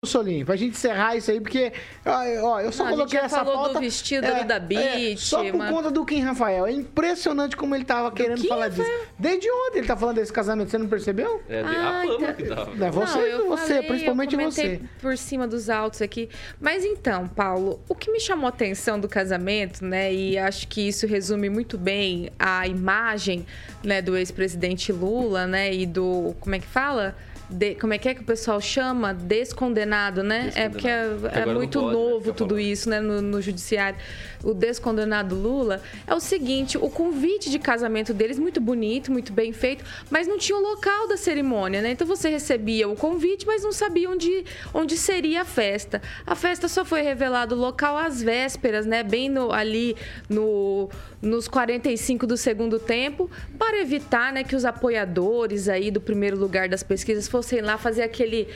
[0.06, 1.72] Solinho, pra gente encerrar isso aí, porque
[2.06, 2.12] ó,
[2.49, 3.74] ó, eu só Não, a gente coloquei já essa falou pauta.
[3.74, 6.66] do vestido ali da Beach, só por mas- conta do Kim Rafael.
[6.68, 8.89] É impressionante como ele tava querendo Kim falar disso.
[9.18, 11.41] Desde ontem ele tá falando desse casamento, você não percebeu?
[11.49, 12.86] É de- a Ah, fama então- que dava.
[12.86, 14.82] É você, Não, eu você, falei, principalmente você.
[15.01, 16.30] por cima dos autos aqui.
[16.60, 20.14] Mas então, Paulo, o que me chamou a atenção do casamento, né?
[20.14, 23.45] E acho que isso resume muito bem a imagem,
[23.84, 25.74] né, do ex-presidente Lula, né?
[25.74, 27.16] E do como é que fala?
[27.50, 29.14] De- como é que é que o pessoal chama?
[29.14, 30.52] Descondenado, né?
[30.56, 31.39] É porque é, Descondenado.
[31.39, 33.98] é não muito pode, né, novo ficar tudo isso, né, no, no judiciário.
[34.43, 39.52] O descondenado Lula é o seguinte: o convite de casamento deles, muito bonito, muito bem
[39.54, 41.91] feito, mas não tinha o local da cerimônia, né?
[41.91, 44.43] Então você recebia o convite, mas não sabia onde,
[44.74, 46.02] onde seria a festa.
[46.26, 49.04] A festa só foi revelado o local às vésperas, né?
[49.04, 49.96] Bem no- ali
[50.30, 50.89] no,
[51.22, 56.70] nos 45 do segundo tempo, para evitar né, que os apoiadores aí do primeiro lugar
[56.70, 58.47] das pesquisas fossem lá fazer aquele.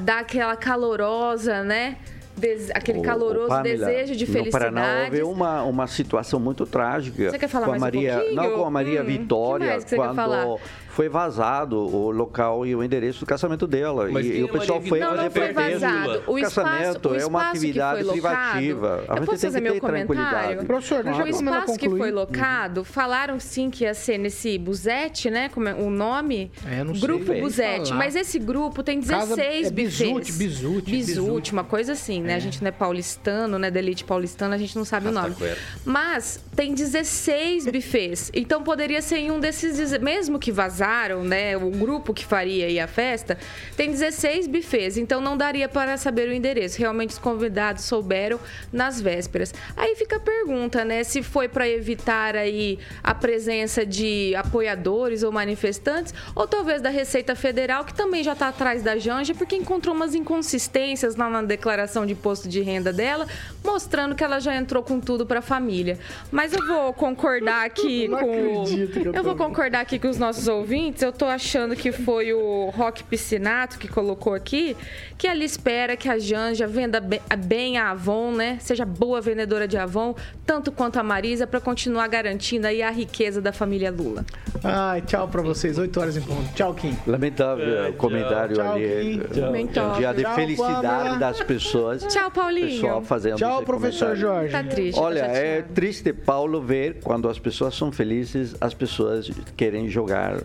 [0.00, 1.96] dar aquela calorosa, né?
[2.36, 5.22] des- aquele ô, caloroso Pamela, desejo de No Paraná felicidade.
[5.22, 7.30] houve uma, uma situação muito trágica.
[7.32, 8.36] Você quer falar com a um Maria, pouquinho?
[8.36, 10.60] Não, com a Maria Hum, Vitória, que que quando
[10.98, 14.08] foi vazado o local e o endereço do casamento dela.
[14.10, 14.98] Mas e, e é o pessoal foi?
[14.98, 16.22] Não, não fazer foi vazado.
[16.26, 19.04] O casamento é uma atividade privativa.
[19.06, 20.66] A gente posso tem fazer que meu ter tranquilidade.
[20.66, 25.48] Professor, deixa O espaço que foi locado, falaram sim que ia ser nesse Buzete, né?
[25.50, 26.50] Como é o nome?
[26.68, 27.02] É, não sei.
[27.02, 27.94] grupo Buzete.
[27.94, 29.70] Mas esse grupo tem Casa- 16 é bufês.
[29.70, 32.34] Bizute, Bizute, Bizute, uma coisa assim, né?
[32.34, 33.70] A gente não é paulistano, né?
[33.70, 35.36] Da elite paulistana, a gente não sabe o nome.
[35.84, 38.32] Mas tem 16 bufês.
[38.34, 42.66] Então poderia ser em um desses, mesmo que vazado, colocaram, né, o grupo que faria
[42.66, 43.36] aí a festa,
[43.76, 46.78] tem 16 buffets, então não daria para saber o endereço.
[46.78, 48.40] Realmente os convidados souberam
[48.72, 49.52] nas vésperas.
[49.76, 55.30] Aí fica a pergunta, né, se foi para evitar aí a presença de apoiadores ou
[55.30, 59.94] manifestantes, ou talvez da Receita Federal, que também já está atrás da Janja, porque encontrou
[59.94, 63.26] umas inconsistências lá na declaração de imposto de renda dela,
[63.62, 65.98] mostrando que ela já entrou com tudo para a família.
[66.30, 68.64] Mas eu vou concordar aqui Não com
[69.04, 70.77] eu eu vou concordar aqui com os nossos ouvintes.
[71.00, 74.76] Eu tô achando que foi o Rock Piscinato que colocou aqui,
[75.16, 78.58] que ele espera que a Janja venda be- bem a Avon, né?
[78.60, 80.14] Seja boa vendedora de Avon,
[80.46, 84.24] tanto quanto a Marisa, para continuar garantindo aí a riqueza da família Lula.
[84.62, 85.78] Ai, tchau pra vocês.
[85.78, 86.52] 8 horas em ponto.
[86.54, 86.96] Tchau, Kim.
[87.06, 89.20] Lamentável o comentário Tchau, ali.
[89.32, 89.40] Kim.
[89.40, 89.90] É Tchau.
[89.90, 91.16] um dia de Tchau, felicidade Pamela.
[91.18, 92.02] das pessoas.
[92.04, 92.68] Tchau, Paulinho.
[92.68, 94.20] Pessoal fazendo Tchau, professor comentário.
[94.20, 94.52] Jorge.
[94.52, 94.96] Tá triste.
[94.96, 100.40] tá Olha, é triste, Paulo, ver quando as pessoas são felizes, as pessoas querem jogar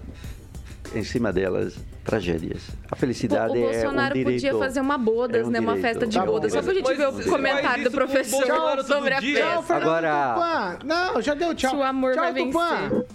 [0.93, 2.61] em cima delas tragédias.
[2.91, 4.41] A felicidade O Bolsonaro é um direito.
[4.43, 5.59] podia fazer uma bodas, é um né?
[5.59, 6.51] Uma festa de Tá bom, bodas.
[6.53, 9.39] Só pra gente ver o comentário do professor todo sobre a festa.
[9.39, 10.87] Tchau, Fernando Agora- Tupan.
[10.87, 11.71] Não, já deu tchau.
[11.71, 12.79] Se o amor tchau, vai Tupã.
[12.89, 13.05] vencer.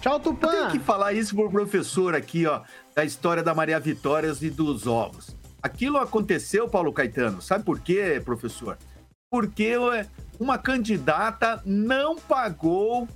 [0.00, 0.68] Tchau, Eu tenho Tupã.
[0.70, 2.60] que falar isso pro professor aqui, ó,
[2.94, 5.34] da história da Maria Vitórias e dos ovos.
[5.62, 7.40] Aquilo aconteceu, Paulo Caetano.
[7.40, 8.76] Sabe por quê, professor?
[9.30, 9.74] Porque
[10.38, 13.08] uma candidata não pagou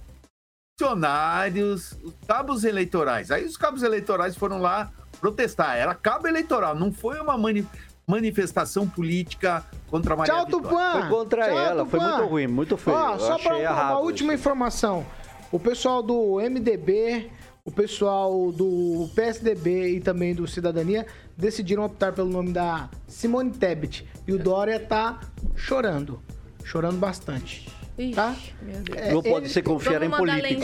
[1.08, 3.30] funcionários, os cabos eleitorais.
[3.30, 5.76] Aí os cabos eleitorais foram lá protestar.
[5.76, 7.66] Era cabo eleitoral, não foi uma mani-
[8.06, 10.68] manifestação política contra a Maria Tchau, Vitória.
[10.68, 11.00] Tupã.
[11.00, 12.96] Foi contra Tchau, ela, foi muito ruim, muito feio.
[12.96, 14.40] Ó, só para uma, errado última isso.
[14.40, 15.04] informação.
[15.50, 17.30] O pessoal do MDB,
[17.64, 21.06] o pessoal do PSDB e também do Cidadania
[21.36, 24.06] decidiram optar pelo nome da Simone Tebet.
[24.26, 25.20] E o Dória tá
[25.56, 26.22] chorando.
[26.64, 27.66] Chorando bastante.
[27.98, 28.34] Ixi, Tá?
[28.62, 28.96] meu Deus.
[28.98, 30.62] É, Não pode ele- se confiar em político.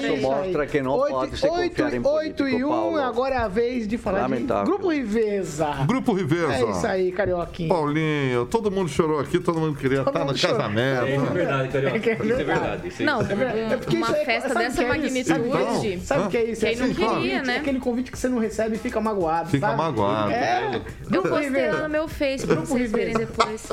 [0.00, 2.08] Isso mostra que não pode se confiar em político,
[2.44, 2.98] 8 e 1, Paulo.
[2.98, 4.64] agora é a vez de falar Lamentável.
[4.64, 5.66] de Grupo Riveza.
[5.86, 6.52] Grupo Riveza.
[6.52, 7.68] É isso aí, Carioquinha.
[7.68, 10.56] Paulinho, todo mundo chorou aqui, todo mundo queria estar no mundo chorou.
[10.58, 11.04] casamento.
[11.06, 11.96] É verdade, Carioca.
[11.96, 12.44] É é Isso é verdade.
[12.60, 12.88] verdade.
[12.88, 13.06] Isso aí.
[13.06, 15.30] Não, É porque uma isso aí- festa sabe dessa o que é isso?
[15.32, 16.00] magnitude.
[16.06, 16.60] Sabe o que é isso?
[16.60, 17.56] Quem É não aquele queria, convite- né?
[17.56, 19.78] Aquele convite que você não recebe e fica magoado, Fica sabe?
[19.78, 20.30] magoado.
[20.30, 20.80] É.
[21.12, 23.68] Eu postei lá no meu Face pra Grupo vocês verem depois.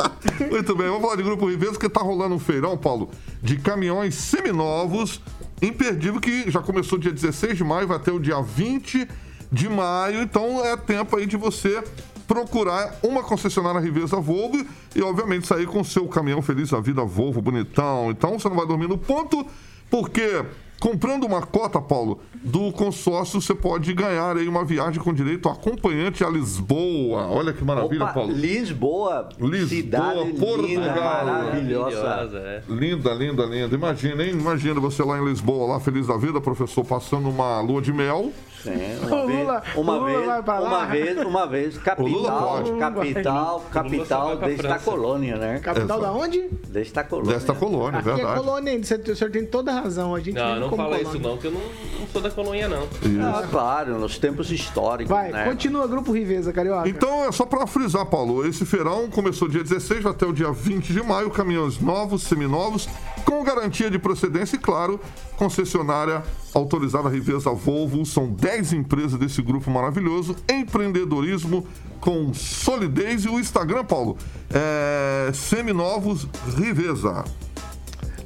[0.49, 3.02] Muito bem, vamos falar de Grupo Riveza, que tá rolando um feirão, Paulo,
[3.41, 5.21] de caminhões seminovos,
[5.61, 9.07] imperdível, que já começou dia 16 de maio, vai até o dia 20
[9.51, 11.83] de maio, então é tempo aí de você
[12.27, 17.03] procurar uma concessionária Riveza Volvo e, obviamente, sair com o seu caminhão feliz da vida
[17.03, 18.09] Volvo, bonitão.
[18.11, 19.45] Então, você não vai dormir no ponto,
[19.89, 20.43] porque
[20.79, 25.53] comprando uma cota, Paulo, do consórcio, você pode ganhar aí uma viagem com direito a
[25.53, 27.27] acompanhante a Lisboa.
[27.27, 28.33] Olha que maravilha, Opa, Paulo.
[28.33, 31.25] Lisboa, Lisboa, cidade linda, Portugal.
[31.25, 32.03] maravilhosa.
[32.03, 32.63] Maravilhosa, é.
[32.67, 33.75] Linda, linda, linda.
[33.75, 34.31] Imagina, hein?
[34.31, 38.31] Imagina você lá em Lisboa, lá feliz da vida, professor, passando uma lua de mel.
[38.63, 38.71] Sim,
[39.09, 40.27] O uma vez, Lula- uma Lula vez,
[40.67, 45.59] uma vez, uma vez, Lula capital, capital, capital desta colônia, né?
[45.59, 46.47] Capital da onde?
[46.67, 47.33] Desta colônia.
[47.33, 48.39] Desta colônia, Aqui é verdade.
[48.39, 48.85] colônia ainda.
[48.85, 50.15] Você- O senhor tem toda a razão.
[50.15, 51.17] A gente Não, não como fala colônia.
[51.17, 52.87] isso não, que eu não, não sou da colônia, não.
[53.21, 55.45] Ah, claro, nos tempos históricos, Vai, né?
[55.45, 56.87] continua Grupo Riveza, Carioca.
[56.87, 60.51] Então, é só para frisar, Paulo, esse feirão começou dia 16, vai até o dia
[60.51, 62.87] 20 de maio, caminhões novos, seminovos,
[63.23, 64.99] com garantia de procedência e, claro,
[65.37, 68.05] concessionária autorizada Riveza Volvo.
[68.05, 71.67] São 10 empresas desse grupo maravilhoso, empreendedorismo
[71.99, 74.17] com solidez e o Instagram, Paulo,
[74.53, 77.23] é Seminovos Riveza.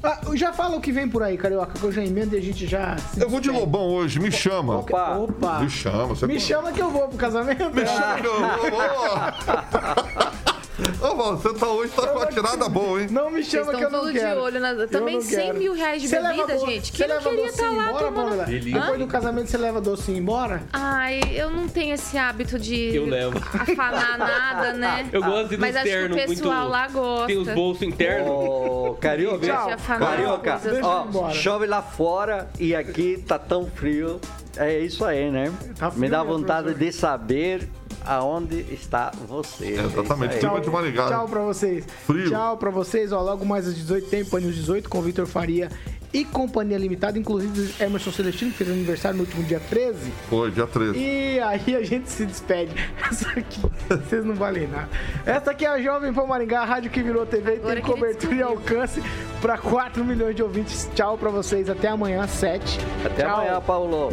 [0.03, 2.41] Ah, já fala o que vem por aí, Carioca, que eu já emendo e a
[2.41, 2.95] gente já...
[3.17, 3.49] Eu vou de.
[3.49, 4.77] Lobão hoje, me chama.
[4.77, 5.59] Opa, Opa!
[5.59, 7.73] Me chama, você Me chama que eu vou pro casamento.
[7.73, 8.49] Me chama que eu vou.
[11.01, 13.07] Ô, mano, você tá hoje tá com a tirada boa, hein?
[13.09, 14.41] Não me chama que eu não tudo de quero.
[14.41, 14.59] olho.
[14.59, 14.87] Na...
[14.87, 15.57] Também não 100 quero.
[15.57, 16.91] mil reais de bebida, gente.
[16.91, 18.45] Quem não queria estar lá embora, tomando...
[18.45, 20.61] Depois do casamento você leva docinho embora?
[20.71, 23.37] Ai, eu não tenho esse hábito de Eu levo.
[23.37, 25.09] afanar nada, né?
[25.13, 26.71] Eu gosto de Mas acho que o pessoal muito...
[26.71, 27.27] lá gosta.
[27.27, 28.29] Tem os bolsos internos.
[28.29, 34.19] Ô, Carioca, Carioca, ó, chove lá fora e aqui tá tão frio.
[34.55, 35.51] É isso aí, né?
[35.77, 36.85] Tá frio Me dá vontade professor.
[36.85, 37.69] de saber
[38.07, 39.75] aonde está você.
[39.75, 40.37] É Exatamente.
[40.37, 41.07] Clima de Maringá.
[41.07, 41.85] Tchau pra vocês.
[42.05, 42.29] Frio.
[42.29, 43.11] Tchau pra vocês.
[43.11, 45.69] Ó, logo mais às 18 tem Pane 18 com Vitor Faria
[46.13, 47.19] e Companhia Limitada.
[47.19, 50.11] Inclusive Emerson Celestino, que fez aniversário no último dia 13.
[50.29, 50.97] Foi, dia 13.
[50.97, 52.73] E aí a gente se despede.
[53.09, 54.89] Essa aqui, vocês não valem nada.
[55.25, 57.83] Essa aqui é a Jovem Pan Maringá, a rádio que virou TV e Agora tem
[57.83, 59.01] cobertura e alcance
[59.41, 60.89] para 4 milhões de ouvintes.
[60.95, 61.69] Tchau pra vocês.
[61.69, 62.79] Até amanhã, às 7.
[63.05, 63.35] Até Tchau.
[63.35, 64.09] amanhã, Paulo.